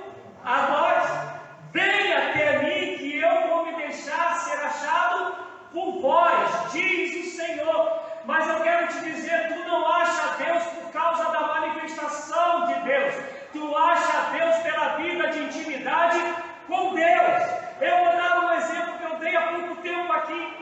[0.44, 1.26] a vós.
[1.72, 5.36] Venha até mim, que eu vou me deixar ser achado
[5.72, 8.02] por vós, diz o Senhor.
[8.26, 13.16] Mas eu quero te dizer: tu não acha Deus por causa da manifestação de Deus,
[13.54, 15.40] tu acha Deus pela vida de
[15.86, 16.20] intimidade
[16.68, 17.44] com Deus.
[17.80, 20.54] Eu vou dar um exemplo que eu dei há pouco tempo aqui.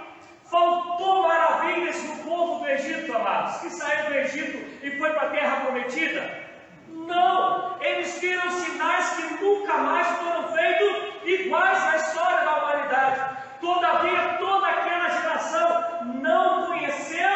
[0.51, 5.29] Faltou maravilhas no povo do Egito, amados, que saiu do Egito e foi para a
[5.31, 6.43] terra prometida.
[6.89, 13.37] Não, eles viram sinais que nunca mais foram feitos iguais na história da humanidade.
[13.61, 17.29] Todavia, toda aquela geração não conheceu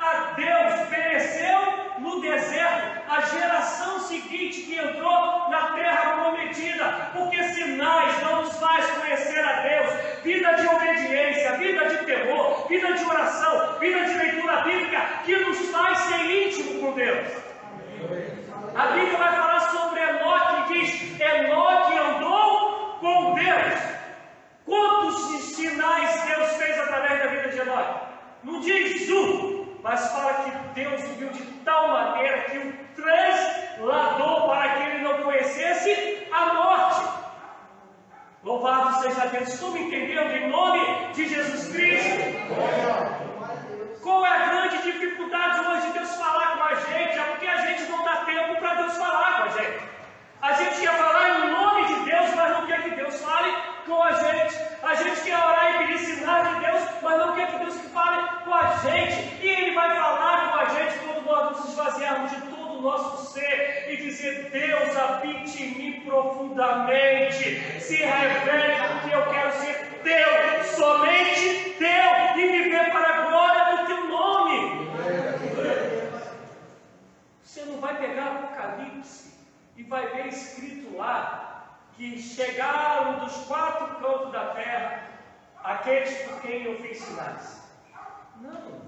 [0.00, 1.58] a Deus, pereceu
[1.98, 3.04] no deserto.
[3.08, 9.60] A geração seguinte que entrou na terra prometida, porque sinais não nos faz conhecer a
[9.60, 10.22] Deus.
[10.22, 15.58] Vida de obediência, vida de temor, vida de oração, vida de leitura bíblica, que nos
[15.70, 17.28] faz ser íntimo com Deus.
[18.74, 23.94] A Bíblia vai falar sobre Enoque e diz: Enoque andou com Deus.
[24.64, 28.06] Quantos sinais Deus fez através da vida de Enoque?
[28.42, 34.76] Não diz um, mas fala que Deus viu de tal maneira que o transladou para
[34.76, 37.06] que ele não conhecesse a morte.
[38.42, 39.48] Louvado seja Deus.
[39.50, 40.80] Estou me entendendo em nome
[41.12, 42.16] de Jesus Cristo.
[44.02, 47.18] Qual é a grande dificuldade hoje de Deus falar com a gente?
[47.18, 49.94] É porque a gente não dá tempo para Deus falar com a gente.
[50.40, 53.50] A gente quer falar em nome de Deus, mas não quer que Deus fale
[53.86, 54.56] com a gente.
[54.82, 58.22] A gente quer orar e pedir sinais de Deus, mas não quer que Deus fale
[58.44, 59.42] com a gente.
[59.42, 63.32] E Ele vai falar com a gente quando nós nos esvaziarmos de todo o nosso
[63.32, 70.64] ser e dizer: Deus habite em mim profundamente, se revele, porque eu quero ser teu,
[70.76, 74.84] somente teu, e viver para a glória do teu nome.
[77.42, 79.32] Você não vai pegar Apocalipse
[79.76, 85.08] e vai ver escrito lá que chegaram dos quatro cantos da terra
[85.62, 87.62] aqueles por quem eu fiz sinais.
[88.40, 88.82] Não.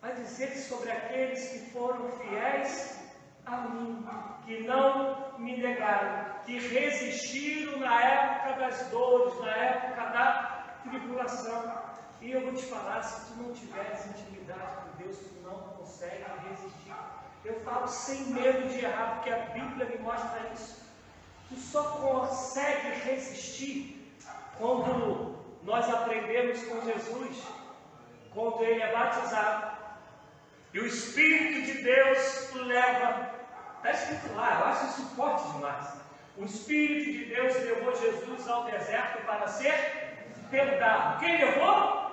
[0.00, 3.03] Vai dizer sobre aqueles que foram fiéis
[3.46, 4.06] a mim,
[4.44, 11.84] que não me negaram, que resistiram na época das dores, na época da tribulação.
[12.20, 16.24] E eu vou te falar, se tu não tiveres intimidade com Deus, tu não consegue
[16.48, 16.94] resistir.
[17.44, 20.82] Eu falo sem medo de errar, porque a Bíblia me mostra isso.
[21.48, 24.16] Tu só consegue resistir
[24.56, 27.42] quando nós aprendemos com Jesus,
[28.32, 29.76] quando Ele é batizado.
[30.72, 33.33] E o Espírito de Deus leva.
[33.84, 35.92] Está escrito lá, eu acho isso forte demais.
[36.38, 39.74] O Espírito de Deus levou Jesus ao deserto para ser
[40.50, 41.20] tentado.
[41.20, 42.10] Quem levou?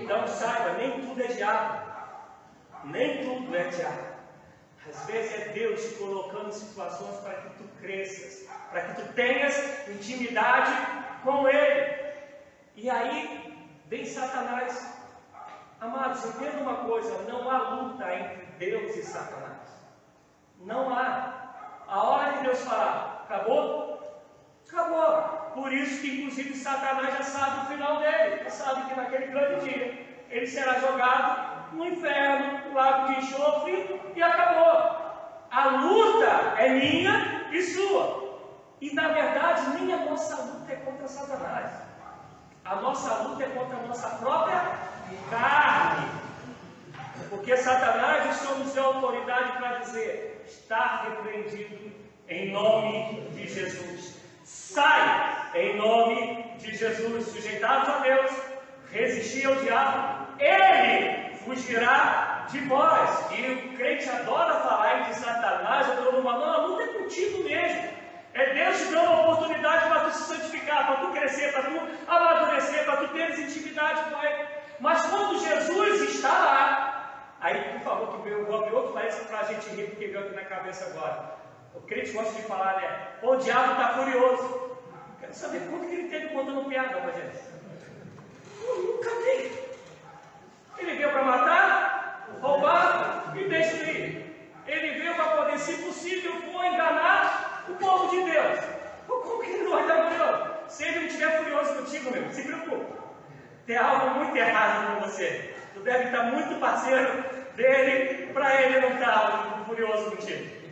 [0.00, 1.92] Então saiba, nem tudo é diabo.
[2.84, 4.12] Nem tudo é diabo.
[4.88, 9.12] Às vezes é Deus te colocando em situações para que tu cresças, para que tu
[9.12, 10.72] tenhas intimidade
[11.22, 11.96] com Ele.
[12.76, 14.90] E aí vem Satanás.
[15.78, 19.51] Amados, entenda uma coisa: não há luta entre Deus e Satanás.
[20.64, 21.32] Não há.
[21.88, 24.00] A hora que Deus falar, acabou?
[24.68, 25.42] Acabou.
[25.54, 28.44] Por isso que inclusive Satanás já sabe o final dele.
[28.44, 34.00] Já sabe que naquele grande dia ele será jogado no inferno, no lago de enxofre
[34.14, 35.02] e acabou.
[35.50, 38.22] A luta é minha e sua.
[38.80, 41.70] E na verdade, nem a nossa luta é contra Satanás.
[42.64, 44.62] A nossa luta é contra a nossa própria
[45.28, 46.08] carne.
[47.28, 51.92] Porque Satanás nos deu autoridade para dizer: está repreendido
[52.28, 54.20] em nome de Jesus.
[54.44, 58.30] Sai em nome de Jesus, sujeitados a Deus,
[58.90, 63.30] resistir ao diabo, ele fugirá de vós.
[63.32, 67.90] E o crente adora falar de Satanás, estou numa não, luta é contigo mesmo.
[68.34, 71.80] É Deus te dando a oportunidade para tu se santificar, para tu crescer, para tu
[72.08, 74.48] amadurecer, para tu teres intimidade com Ele.
[74.80, 76.91] Mas quando Jesus está lá,
[77.42, 80.20] aí por favor que veio o Bob outro parece para a gente rir, porque veio
[80.20, 81.34] aqui na cabeça agora.
[81.74, 83.08] O crente gosta de falar, né?
[83.22, 84.78] O diabo está furioso.
[85.20, 87.52] Quero saber quanto que ele teve contando piada para gente.
[89.24, 89.52] Vi.
[90.78, 94.22] Ele veio para matar, roubar e destruir.
[94.66, 98.60] Ele veio para poder, se possível, for enganar o povo de Deus.
[99.06, 100.52] Como que ele não vai estar furioso?
[100.68, 102.92] Se ele não estiver furioso contigo, meu, se preocupe.
[103.66, 105.51] Tem algo muito errado com você.
[105.74, 110.62] Tu deve estar muito parceiro dele para ele não estar furioso contigo.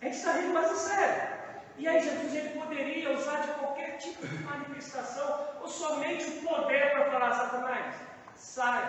[0.00, 1.30] A gente está rindo mais a sério.
[1.76, 6.92] E aí Jesus ele poderia usar de qualquer tipo de manifestação ou somente o poder
[6.92, 7.94] para falar Satanás.
[8.34, 8.84] Sai.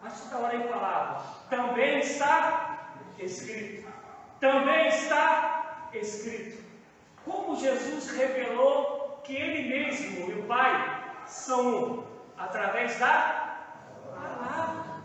[0.00, 1.22] Mas toda hora em palavras.
[1.48, 2.88] Também está
[3.18, 3.88] escrito.
[4.40, 6.62] Também está escrito.
[7.24, 12.12] Como Jesus revelou que Ele mesmo e o Pai são um?
[12.36, 13.58] Através da
[14.12, 15.02] palavra.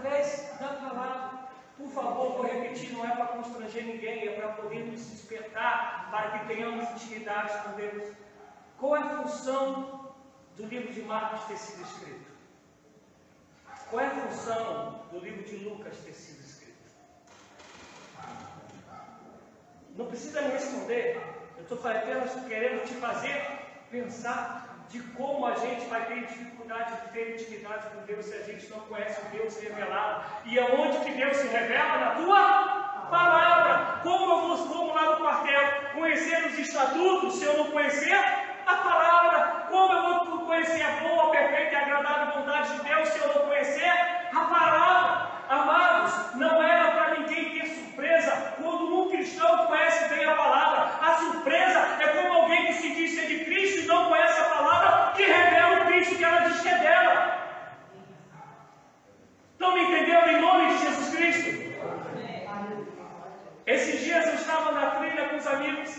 [0.00, 1.40] Através da palavra.
[1.76, 6.38] Por favor, vou repetir, não é para constranger ninguém, é para poder nos despertar, para
[6.38, 8.16] que tenhamos intimidade com Deus.
[8.78, 10.14] Qual é a função
[10.56, 12.30] do livro de Marcos ter sido escrito?
[13.90, 16.78] Qual é a função do livro de Lucas ter sido escrito?
[19.96, 21.20] Não precisa me responder,
[21.58, 23.36] eu estou apenas querendo te fazer
[23.90, 28.42] pensar de como a gente vai ter dificuldade de ter intimidade com Deus se a
[28.42, 30.24] gente não conhece o Deus revelado.
[30.44, 31.96] E aonde que Deus se revela?
[31.98, 34.00] Na tua palavra.
[34.02, 38.14] Como eu vou, lá no quartel, conhecer os estatutos se eu não conhecer
[38.66, 39.66] a palavra?
[39.70, 43.46] Como eu vou conhecer a boa, perfeita e agradável vontade de Deus se eu não
[43.46, 43.92] conhecer
[44.34, 45.30] a palavra?
[45.48, 49.89] Amados, não era para ninguém ter surpresa quando um cristão conhece
[59.60, 61.50] Estão me entendendo em nome de Jesus Cristo?
[63.66, 65.98] Esses dias eu estava na trilha com os amigos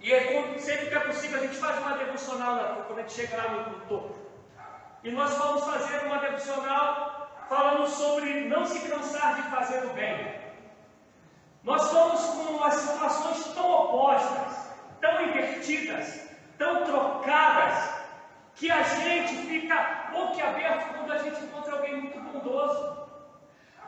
[0.00, 3.36] e é sempre que é possível a gente faz uma devocional quando a gente chega
[3.36, 4.16] lá no topo.
[5.04, 10.40] E nós vamos fazer uma devocional falando sobre não se cansar de fazer o bem.
[11.64, 18.02] Nós estamos com as situações tão opostas, tão invertidas, tão trocadas,
[18.54, 22.01] que a gente fica boquiaberto quando a gente encontra alguém
[22.32, 23.02] bondoso.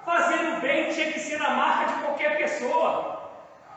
[0.05, 3.15] Fazer o bem tinha que ser a marca de qualquer pessoa.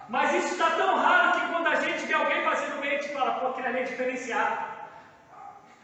[0.09, 3.13] Mas isso está tão raro que quando a gente vê alguém fazendo bem, a gente
[3.13, 4.57] fala, pô, aquele ali é diferenciado.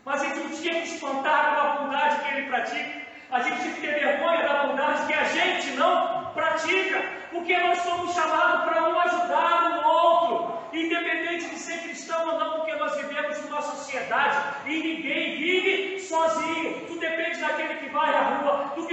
[0.05, 3.01] Mas a gente tinha que espantar com a bondade que ele pratica.
[3.31, 7.79] A gente tem que ter vergonha da bondade que a gente não pratica, porque nós
[7.79, 12.95] somos chamados para um ajudar o outro, independente de ser cristão ou não, porque nós
[12.95, 16.85] vivemos numa sociedade e ninguém vive sozinho.
[16.87, 18.13] Tu depende daquele que vai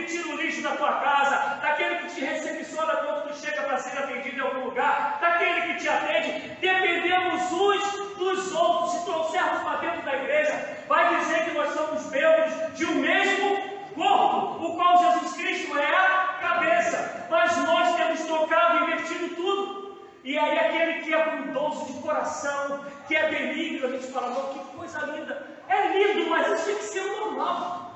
[0.01, 3.79] que tira o lixo da tua casa, daquele que te recepciona quando tu chega para
[3.79, 6.49] ser atendido em algum lugar, daquele que te atende.
[6.61, 8.93] Dependemos uns dos outros.
[8.93, 13.59] Se trouxermos para dentro da igreja, vai dizer que nós somos membros de um mesmo
[13.95, 17.27] corpo, o qual Jesus Cristo é a cabeça.
[17.31, 19.81] Mas nós temos tocado e invertido tudo.
[20.23, 24.77] E aí aquele que é bondoso de coração, que é benigno, a gente fala, que
[24.77, 25.47] coisa linda.
[25.69, 27.90] É lindo, mas isso tinha que ser normal.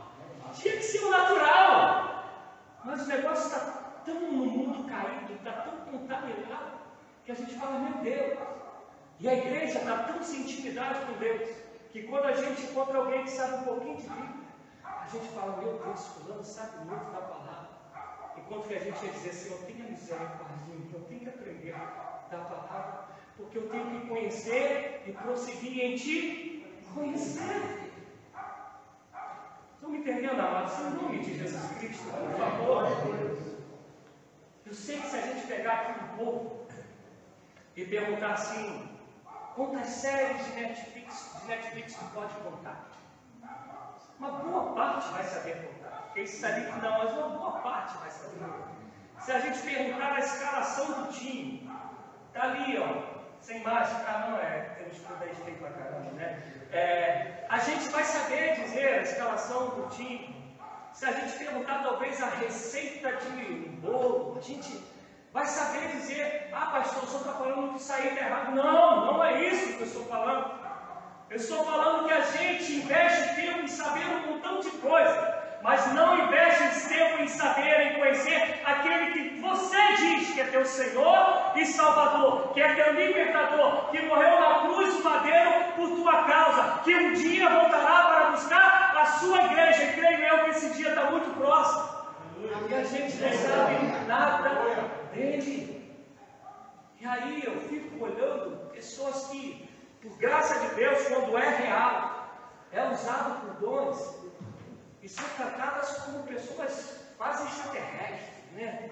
[0.65, 2.25] Tinha que ser o natural.
[2.87, 3.61] Mas o negócio está
[4.03, 6.79] tão no mundo caído, está tão contaminado,
[7.23, 8.39] que a gente fala, meu Deus.
[9.21, 11.51] E a igreja está tão sem intimidade com Deus,
[11.93, 14.31] que quando a gente encontra alguém que sabe um pouquinho de Bíblia,
[14.87, 17.69] a gente fala, meu Deus, fulano sabe muito da palavra.
[18.39, 21.75] Enquanto que a gente ia dizer, Senhor, tenha misericórdia de mim, eu tenho que aprender
[22.31, 27.85] da palavra, porque eu tenho que conhecer e prosseguir em ti, conhecer.
[29.85, 30.79] Estão me entendendo, amados?
[30.81, 32.87] Em nome de Jesus Cristo, por favor.
[34.65, 36.67] Eu sei que se a gente pegar aqui um povo
[37.77, 38.89] e perguntar assim,
[39.55, 42.89] quantas séries de Netflix, de Netflix tu pode contar?
[44.19, 46.13] Uma boa parte vai saber contar.
[46.17, 48.39] Esse ali que não, mas uma boa parte vai saber.
[49.21, 51.71] Se a gente perguntar a escalação do time,
[52.33, 53.14] tá ali, ó,
[53.45, 56.43] sem mágica, ah, não é, temos que mudar feio pra caramba, né?
[56.73, 60.55] É, a gente vai saber dizer a escalação do time.
[60.95, 64.83] Se a gente perguntar talvez a receita de bolo, a gente
[65.31, 68.55] vai saber dizer, ah pastor, o senhor está falando que isso aí está errado.
[68.55, 70.65] Não, não é isso que eu estou falando.
[71.29, 75.95] Eu estou falando que a gente investe tempo em saber um montão de coisa, mas
[75.95, 81.53] não investe tempo em saber, em conhecer aquele que você diz que é teu Senhor
[81.57, 86.81] e Salvador, que é teu libertador, que morreu na cruz do madeiro por tua causa,
[86.85, 89.85] que um dia voltará para buscar a sua igreja.
[89.85, 91.89] E creio eu que esse dia está muito próximo.
[92.69, 94.51] E a gente não sabe nada
[95.15, 95.91] dele.
[97.01, 99.67] E aí eu fico olhando pessoas que
[100.03, 102.29] por graça de Deus, quando é real,
[102.71, 104.24] é usado por dons
[105.05, 108.91] e são tratadas como pessoas quase extraterrestres, né?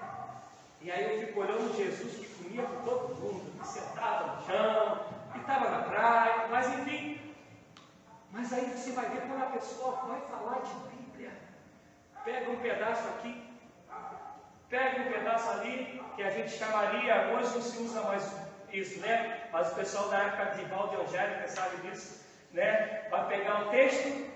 [0.79, 5.07] E aí eu fico olhando Jesus que comia com todo mundo, que sentava no chão,
[5.31, 7.19] que estava na praia, mas enfim.
[8.31, 11.31] Mas aí você vai ver quando a pessoa vai falar de Bíblia,
[12.23, 13.59] pega um pedaço aqui,
[14.69, 18.31] pega um pedaço ali, que a gente chamaria, hoje não se usa mais
[18.71, 19.47] isso, né?
[19.51, 23.07] Mas o pessoal da época de Valde Angélica sabe disso, né?
[23.09, 24.32] Vai pegar um texto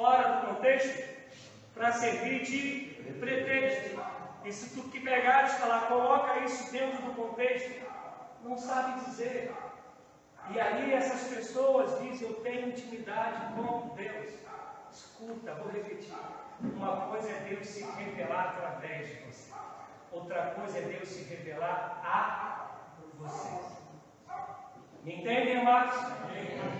[0.00, 1.04] fora do contexto
[1.74, 4.00] para servir de pretexto.
[4.42, 7.86] E se tu que pegares falar, coloca isso dentro do contexto,
[8.42, 9.54] não sabe dizer.
[10.50, 14.30] E aí essas pessoas dizem, eu tenho intimidade com Deus.
[14.90, 16.14] Escuta, vou repetir.
[16.62, 19.52] Uma coisa é Deus se revelar através de você.
[20.10, 22.70] Outra coisa é Deus se revelar a
[23.18, 23.78] vocês.
[25.04, 25.94] Me entendem, amados?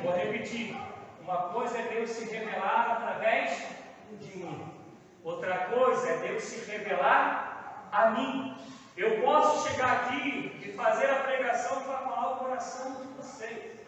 [0.02, 0.89] Vou repetir.
[1.30, 3.62] Uma coisa é Deus se revelar através
[4.18, 4.74] de mim.
[5.22, 8.58] Outra coisa é Deus se revelar a mim.
[8.96, 13.78] Eu posso chegar aqui e fazer a pregação para falar o coração de vocês.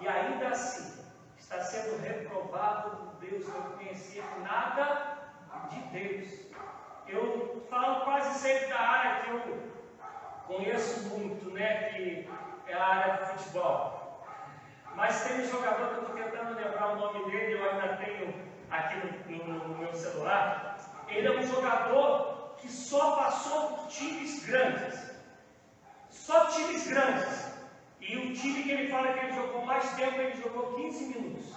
[0.00, 1.04] E ainda assim,
[1.38, 5.18] está sendo reprovado por Deus não conhecer nada
[5.68, 6.46] de Deus.
[7.06, 9.70] Eu falo quase sempre da área que eu
[10.46, 11.90] conheço muito, né?
[11.90, 12.26] Que
[12.68, 13.99] é a área de futebol.
[15.00, 18.34] Mas tem um jogador que eu estou tentando lembrar o nome dele, eu ainda tenho
[18.70, 18.96] aqui
[19.28, 20.76] no, no, no meu celular.
[21.08, 25.10] Ele é um jogador que só passou por times grandes.
[26.10, 27.50] Só times grandes.
[27.98, 31.54] E o time que ele fala que ele jogou mais tempo, ele jogou 15 minutos.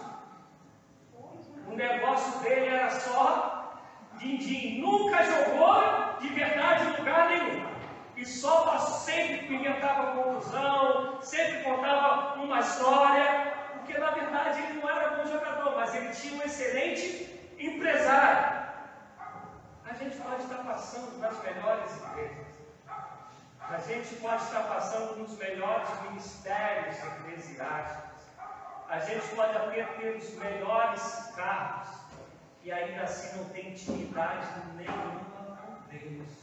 [1.68, 3.78] O negócio dele era só
[4.20, 4.80] din-din.
[4.80, 5.84] Nunca jogou
[6.22, 7.73] de verdade em lugar nenhum
[8.24, 15.18] e só sempre inventava confusão, sempre contava uma história, porque na verdade ele não era
[15.18, 18.64] bom jogador, mas ele tinha um excelente empresário.
[19.86, 22.48] A gente pode estar passando nas melhores igrejas,
[23.60, 28.24] a gente pode estar passando nos melhores ministérios eclesiásticos,
[28.88, 31.90] a gente pode até ter os melhores carros,
[32.64, 34.48] e ainda assim não tem intimidade
[34.78, 36.43] nenhuma com Deus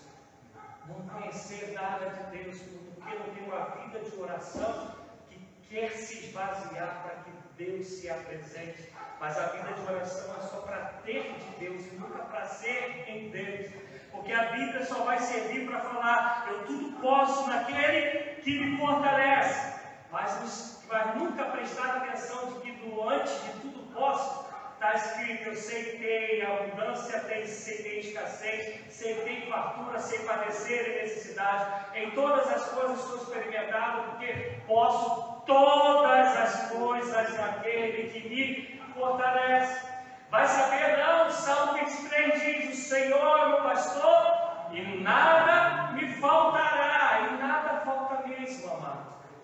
[0.91, 2.59] não conhecer nada de Deus,
[2.95, 4.95] porque não tem uma vida de oração
[5.29, 5.39] que
[5.69, 8.93] quer se esvaziar para que Deus se apresente.
[9.21, 13.05] Mas a vida de oração é só para ter de Deus e nunca para ser
[13.09, 13.71] em Deus.
[14.11, 19.81] Porque a Bíblia só vai servir para falar, eu tudo posso naquele que me fortalece.
[20.11, 22.71] Mas, mas nunca prestar atenção de que
[23.09, 24.50] antes de tudo posso,
[24.81, 30.89] Está escrito, eu sei que tem abundância, tem, escassez, sei que tem fartura, sei padecer
[30.89, 31.85] e necessidade.
[31.95, 34.33] Em todas as coisas estou experimentado, porque
[34.67, 39.87] posso todas as coisas naquele que me fortalece.
[40.31, 46.11] Vai saber, não, o Salmo 23 diz, o Senhor é meu pastor, e nada me
[46.15, 49.00] faltará, e nada falta mesmo, amado.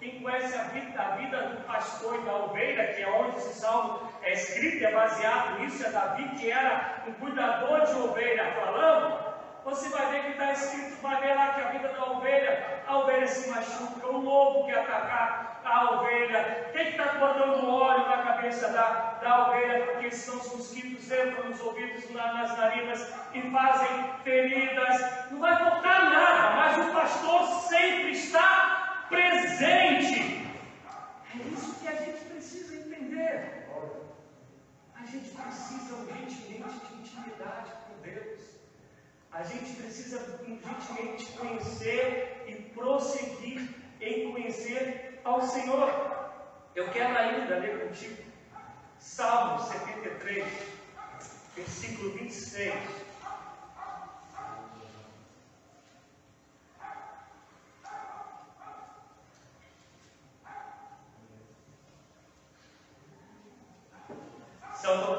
[0.06, 3.58] Quem conhece a vida, a vida do pastor e da ovelha, que é onde esse
[3.58, 8.52] salmo é escrito, é baseado nisso, é Davi que era um cuidador de ovelha.
[8.52, 9.18] Falando,
[9.64, 12.98] você vai ver que está escrito, vai ver lá que a vida da ovelha, a
[12.98, 18.08] ovelha se machuca, o lobo quer atacar a ovelha, tem que estar tá botando óleo
[18.08, 23.42] na cabeça da, da ovelha, porque senão os mosquitos entram nos ouvidos, nas narinas e
[23.50, 25.32] fazem feridas.
[25.32, 30.46] Não vai faltar nada, mas o pastor sempre está presente.
[31.34, 33.66] É isso que a gente precisa entender.
[34.94, 38.40] A gente precisa urgentemente de intimidade com Deus.
[39.32, 43.68] A gente precisa urgentemente conhecer e prosseguir
[44.00, 45.88] em conhecer ao Senhor.
[46.74, 48.22] Eu quero ainda ler contigo
[48.98, 50.44] Salmo 73,
[51.54, 53.05] versículo 26.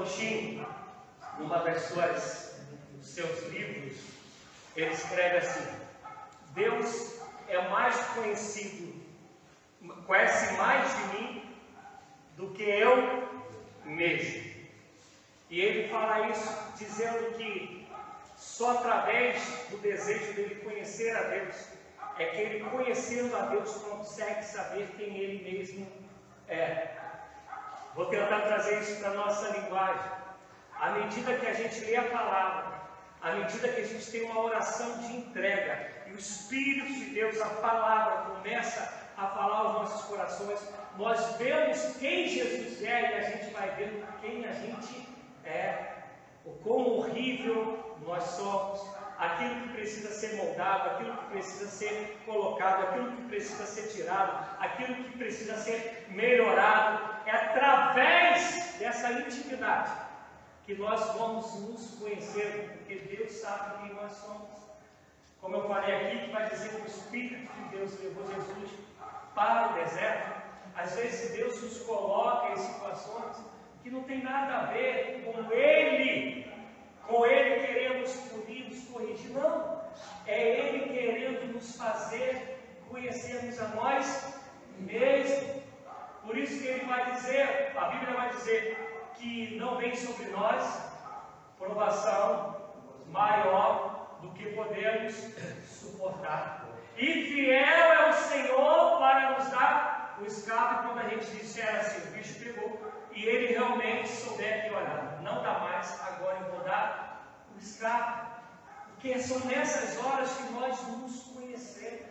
[0.08, 0.66] Agostinho,
[1.38, 2.62] numa das suas,
[3.02, 3.98] seus livros,
[4.74, 5.68] ele escreve assim:
[6.54, 9.04] Deus é mais conhecido,
[10.06, 11.56] conhece mais de mim
[12.38, 13.28] do que eu
[13.84, 14.50] mesmo.
[15.50, 17.86] E ele fala isso dizendo que
[18.38, 21.68] só através do desejo dele conhecer a Deus
[22.18, 25.86] é que ele, conhecendo a Deus, consegue saber quem ele mesmo
[26.48, 27.07] é.
[27.98, 30.12] Vou tentar trazer isso para a nossa linguagem.
[30.80, 32.80] À medida que a gente lê a palavra,
[33.24, 37.42] à medida que a gente tem uma oração de entrega, e o Espírito de Deus,
[37.42, 38.82] a palavra, começa
[39.18, 40.60] a falar aos nossos corações.
[40.96, 45.08] Nós vemos quem Jesus é e a gente vai vendo quem a gente
[45.44, 45.94] é,
[46.46, 48.80] o quão horrível nós somos,
[49.18, 54.48] aquilo que precisa ser moldado, aquilo que precisa ser colocado, aquilo que precisa ser tirado,
[54.60, 57.17] aquilo que precisa ser melhorado.
[57.28, 59.92] É através dessa intimidade
[60.66, 64.58] que nós vamos nos conhecer, porque Deus sabe quem nós somos.
[65.42, 68.72] Como eu falei aqui, que vai dizer que o Espírito de Deus levou Jesus
[69.36, 70.42] para o deserto.
[70.74, 73.36] Às vezes Deus nos coloca em situações
[73.84, 76.50] que não tem nada a ver com Ele,
[77.06, 79.32] com Ele querendo nos punir, nos corrigir.
[79.32, 79.82] Não,
[80.26, 82.58] é Ele querendo nos fazer
[82.88, 84.34] conhecermos a nós
[84.80, 85.57] mesmos.
[86.28, 90.62] Por isso que Ele vai dizer, a Bíblia vai dizer que não vem sobre nós
[91.58, 92.74] provação
[93.08, 95.14] maior do que podemos
[95.66, 96.66] suportar.
[96.98, 102.10] E fiel é o Senhor para nos dar o escape quando a gente disser assim,
[102.10, 106.66] o bicho pegou, e ele realmente souber que, olha, não dá mais, agora eu vou
[106.66, 107.24] dar
[107.56, 108.28] o escape.
[108.90, 112.07] Porque são nessas horas que nós nos conhecemos.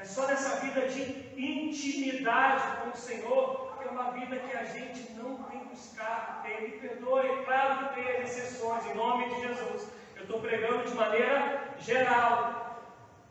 [0.00, 1.02] É só nessa vida de
[1.36, 6.46] intimidade com o Senhor, que é uma vida que a gente não tem buscado.
[6.46, 9.88] Me perdoe, claro que tem exceções, em nome de Jesus.
[10.14, 12.80] Eu estou pregando de maneira geral.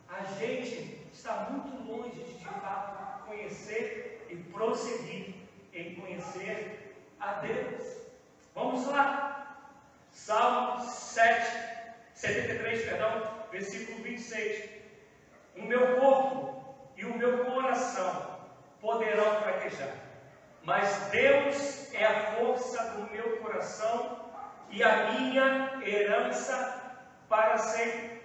[0.09, 5.35] A gente está muito longe de, de fato, conhecer e prosseguir
[5.73, 7.97] em conhecer a Deus.
[8.53, 9.71] Vamos lá.
[10.11, 14.69] Salmo 7, 73, perdão, versículo 26.
[15.55, 16.56] O meu corpo
[16.97, 18.39] e o meu coração
[18.81, 19.93] poderão fraquejar,
[20.63, 24.19] mas Deus é a força do meu coração
[24.69, 28.17] e a minha herança para sempre.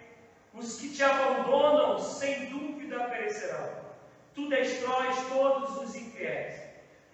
[0.52, 3.70] Os que te abandonam, sem dúvida perecerão.
[4.34, 6.60] Tu destróis todos os infiéis,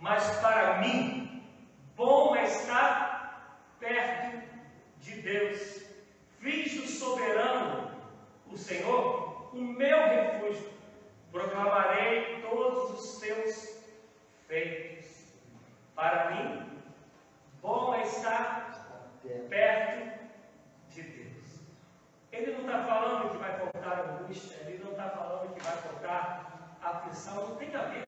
[0.00, 1.28] mas para mim
[1.98, 4.40] Bom é estar perto
[5.00, 5.82] de Deus.
[6.38, 7.90] Fiz do soberano,
[8.46, 10.77] o Senhor, o meu refúgio.
[11.38, 13.80] Proclamarei todos os seus
[14.48, 15.06] feitos.
[15.94, 16.82] Para mim,
[17.62, 20.18] bom é estar perto
[20.90, 21.60] de Deus.
[22.32, 26.76] Ele não está falando que vai faltar angústia, ele não está falando que vai faltar
[26.82, 28.02] aflição, não tem a ver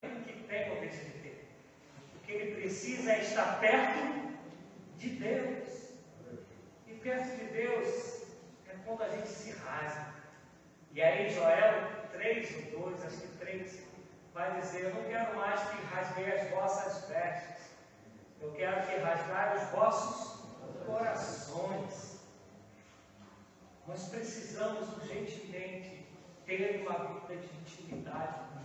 [0.00, 1.18] com o que tem ou deixa de
[2.24, 4.38] que ele precisa é estar perto
[4.96, 5.92] de Deus.
[6.86, 8.22] E perto de Deus
[8.66, 10.14] é quando a gente se rasga.
[10.92, 13.82] E aí Joel 3 ou 2, acho que 3,
[14.34, 17.68] vai dizer, eu não quero mais que rasguei as vossas vestes.
[18.40, 20.44] Eu quero que rasgar os vossos
[20.86, 22.20] corações.
[23.86, 26.06] Nós precisamos urgentemente
[26.46, 28.58] ter uma vida de intimidade com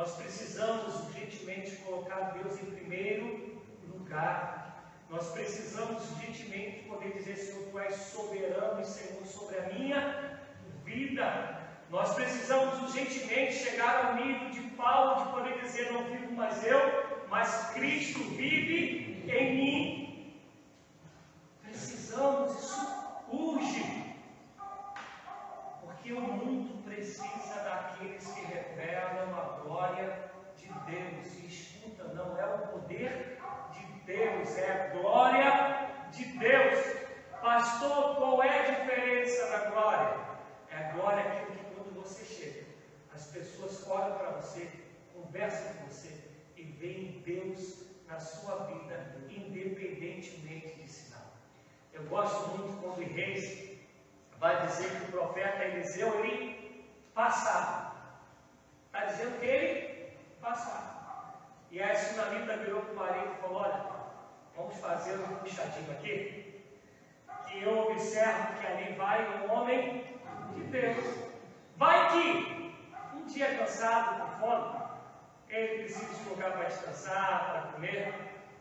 [0.00, 4.94] nós precisamos urgentemente colocar Deus em primeiro lugar.
[5.10, 10.40] Nós precisamos urgentemente poder dizer, Senhor, Tu és soberano e Senhor sobre a minha
[10.86, 11.69] vida.
[11.90, 16.78] Nós precisamos urgentemente chegar ao nível de Paulo de poder dizer, não vivo mais eu,
[17.28, 20.42] mas Cristo vive em mim.
[21.64, 24.14] Precisamos, isso urge.
[25.80, 31.42] Porque o mundo precisa daqueles que revelam a glória de Deus.
[31.42, 33.40] E escuta, não é o poder
[33.72, 37.00] de Deus, é a glória de Deus.
[37.42, 40.20] Pastor, qual é a diferença da glória?
[40.70, 41.59] É a glória que
[43.30, 44.68] as pessoas olham para você,
[45.14, 46.12] conversam com você
[46.56, 51.22] e veem Deus na sua vida, independentemente de sinal.
[51.92, 53.78] Eu gosto muito quando Reis
[54.38, 57.90] vai dizer que o profeta Eliseu ele passava
[58.86, 61.34] Está dizendo que ele passava.
[61.70, 63.86] E aí a Sunamita virou para o marido e falou: Olha,
[64.56, 66.64] vamos fazer um puxadinho aqui.
[67.46, 70.04] Que eu observo que ali vai um homem
[70.56, 71.04] de Deus.
[71.76, 72.59] Vai que
[73.32, 74.90] dia cansado, com fome,
[75.48, 78.14] ele precisa de lugar para descansar, para comer.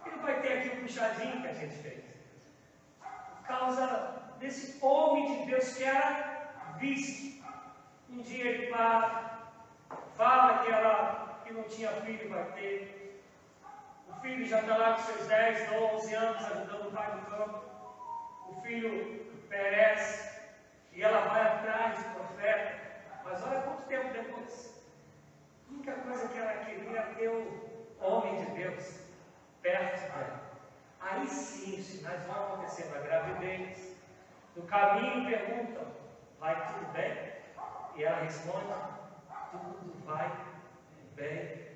[0.06, 2.04] Ele vai ter aqui um puxadinho que a gente fez.
[3.00, 7.40] Por causa desse homem de Deus que era visto.
[8.10, 9.40] Um dia ele para,
[10.18, 13.24] fala que ela que não tinha filho vai ter.
[14.08, 17.64] O filho já está lá com seus 10, 11 anos ajudando o pai no campo.
[18.50, 20.30] O filho perece
[20.94, 22.89] e ela vai atrás do profeta.
[23.30, 24.84] Mas olha quanto tempo depois.
[25.68, 29.02] A única coisa que ela queria era ter o homem de Deus
[29.62, 30.40] perto dela.
[31.00, 33.96] Aí sim os sinais vão acontecer na gravidez.
[34.56, 35.86] No caminho perguntam,
[36.40, 37.34] vai tudo bem?
[37.96, 38.74] E ela responde,
[39.52, 40.36] tudo vai
[41.14, 41.70] bem.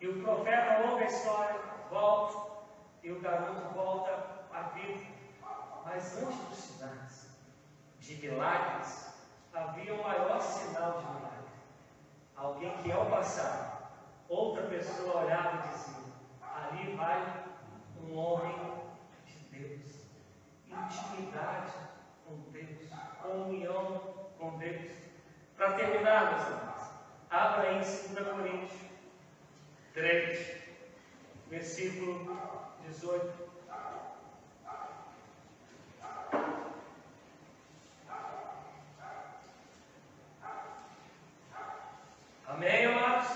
[0.00, 1.60] E o profeta, longa história,
[1.90, 2.64] volta,
[3.02, 5.04] e o garoto volta à vida.
[5.84, 7.36] Mas antes dos sinais
[7.98, 9.15] de milagres,
[9.56, 11.36] havia o maior sinal de milagre.
[12.36, 13.90] Alguém que ao passar,
[14.28, 17.44] outra pessoa olhava e dizia, ali vai
[18.02, 18.54] um homem
[19.24, 20.06] de Deus.
[20.66, 21.72] Intimidade
[22.26, 22.90] com Deus,
[23.22, 24.00] comunhão
[24.38, 24.92] com Deus.
[25.56, 26.90] Para terminar, meus irmãos,
[27.30, 28.80] abra em 2 Coríntios
[29.94, 30.62] 3,
[31.48, 32.36] versículo
[32.86, 33.46] 18.
[42.56, 43.28] Amém, amados?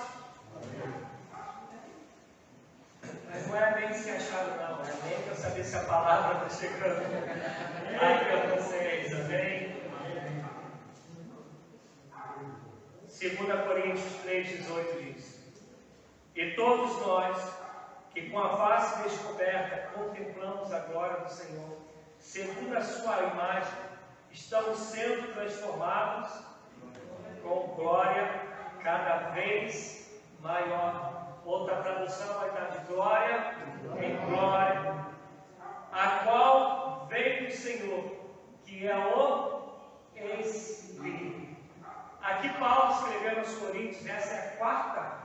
[3.28, 4.82] Mas não é bem se achado, não.
[4.82, 9.14] É nem para saber se a palavra está chegando aqui para vocês.
[9.14, 9.80] Amém?
[13.08, 15.54] 2 Coríntios 3, 18 diz:
[16.34, 17.52] E todos nós,
[18.10, 21.78] que com a face descoberta contemplamos a glória do Senhor,
[22.18, 23.78] segundo a sua imagem,
[24.30, 26.30] estamos sendo transformados
[27.42, 28.42] com glória
[28.82, 31.40] cada vez maior.
[31.42, 33.54] Outra tradução vai estar de glória
[33.98, 35.09] em glória,
[35.92, 38.16] a qual vem do Senhor,
[38.64, 41.56] que é o Espírito.
[42.22, 45.20] Aqui Paulo escreveu aos Coríntios, essa é a quarta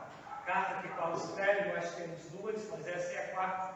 [0.46, 3.74] carta que Paulo escreve, nós temos duas, mas essa é a quarta.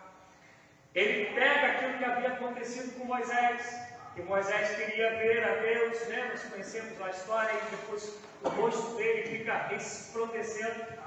[0.95, 6.29] Ele pega aquilo que havia acontecido com Moisés, que Moisés queria ver a Deus, né?
[6.31, 11.01] nós conhecemos a história, e depois o rosto dele fica resplandecendo,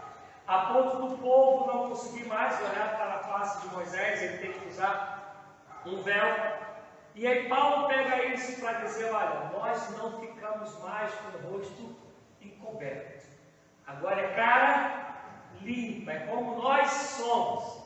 [0.46, 4.52] a ponto do povo não conseguir mais olhar para a face de Moisés, ele tem
[4.52, 5.13] que usar
[5.86, 6.54] um véu.
[7.16, 11.96] E aí Paulo pega isso para dizer, olha, nós não ficamos mais com o rosto
[12.42, 13.28] encoberto.
[13.86, 15.04] Agora é cara
[15.62, 17.84] limpa, é como nós somos.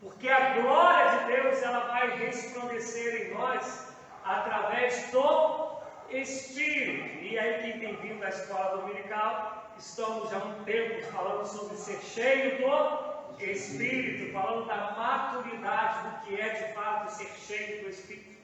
[0.00, 5.78] Porque a glória de Deus ela vai resplandecer em nós através do
[6.10, 7.24] Espírito.
[7.24, 11.76] E aí, quem tem vindo da escola dominical, estamos já há um tempo falando sobre
[11.76, 17.90] ser cheio do Espírito, falando da maturidade do que é de fato ser cheio do
[17.90, 18.36] Espírito.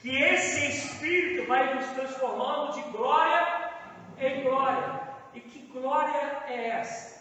[0.00, 3.70] Que esse Espírito vai nos transformando de glória
[4.18, 5.00] em glória.
[5.34, 7.20] E que glória é essa?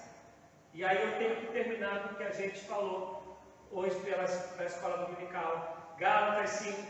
[0.73, 3.37] E aí eu tenho que terminar com o que a gente falou
[3.71, 5.95] hoje pela, pela escola dominical.
[5.97, 6.81] Gálatas 5,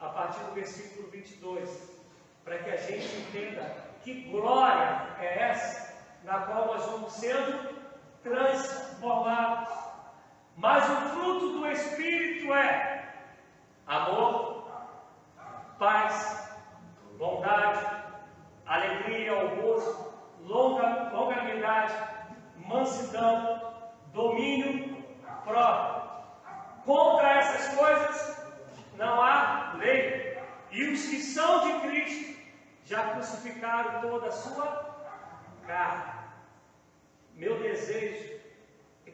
[0.00, 2.00] a partir do versículo 22
[2.44, 7.74] para que a gente entenda que glória é essa na qual nós vamos sendo
[8.22, 8.89] transformados.
[10.56, 13.14] Mas o fruto do Espírito é
[13.86, 14.70] amor,
[15.78, 16.54] paz,
[17.16, 17.86] bondade,
[18.66, 21.94] alegria, almoço, longa, longanimidade,
[22.56, 23.72] mansidão,
[24.12, 25.02] domínio
[25.44, 26.10] próprio.
[26.84, 28.46] Contra essas coisas
[28.98, 30.38] não há lei.
[30.70, 32.38] E os que são de Cristo
[32.84, 34.94] já crucificaram toda a sua
[35.66, 36.12] carne.
[37.34, 38.39] Meu desejo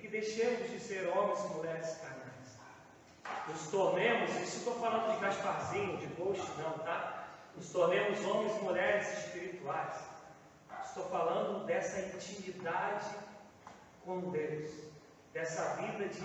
[0.07, 2.59] que deixemos de ser homens e mulheres carnais.
[3.49, 7.29] Nos tornemos, isso estou falando de Gasparzinho, de Ghost, não, tá?
[7.57, 9.97] Nos tornemos homens e mulheres espirituais.
[10.85, 13.17] Estou falando dessa intimidade
[14.05, 14.71] com Deus,
[15.33, 16.25] dessa vida de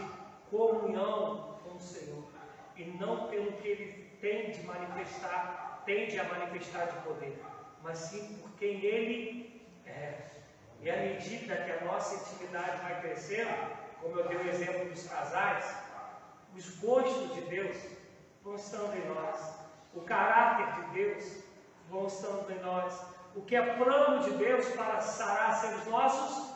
[0.51, 2.23] comunhão com o Senhor,
[2.77, 7.41] e não pelo que Ele tem de manifestar tende a manifestar de poder,
[7.81, 10.40] mas sim por quem Ele é.
[10.81, 13.53] E à medida que a nossa intimidade vai crescendo,
[14.01, 15.75] como eu dei o exemplo dos casais,
[16.57, 17.77] os gostos de Deus
[18.43, 19.59] vão estando em nós,
[19.93, 21.43] o caráter de Deus
[21.87, 22.99] vão estando em nós,
[23.35, 26.51] o que é plano de Deus para sarar ser os nossos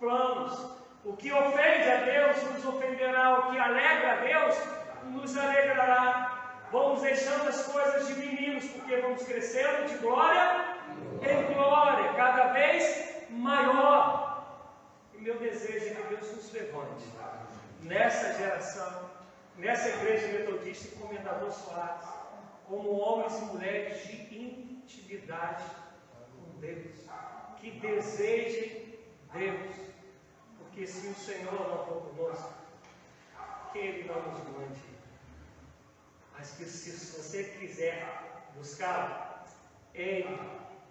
[0.00, 0.80] planos.
[1.02, 4.56] O que ofende a Deus nos ofenderá, o que alegra a Deus
[5.04, 6.66] nos alegrará.
[6.72, 10.76] Vamos deixando as coisas de meninos, porque vamos crescendo de glória
[11.22, 14.70] em glória, cada vez maior.
[15.14, 17.04] E meu desejo é que Deus nos levante
[17.82, 19.10] nessa geração,
[19.56, 22.08] nessa igreja metodista e comendador Soares,
[22.66, 25.64] como homens e mulheres de intimidade
[26.34, 26.94] com Deus,
[27.58, 28.98] que desejem
[29.32, 29.76] Deus,
[30.58, 32.54] porque se o Senhor não for conosco,
[33.72, 34.90] que Ele não nos mande
[36.40, 38.02] mas que se você quiser
[38.56, 39.44] buscar
[39.92, 40.40] Ele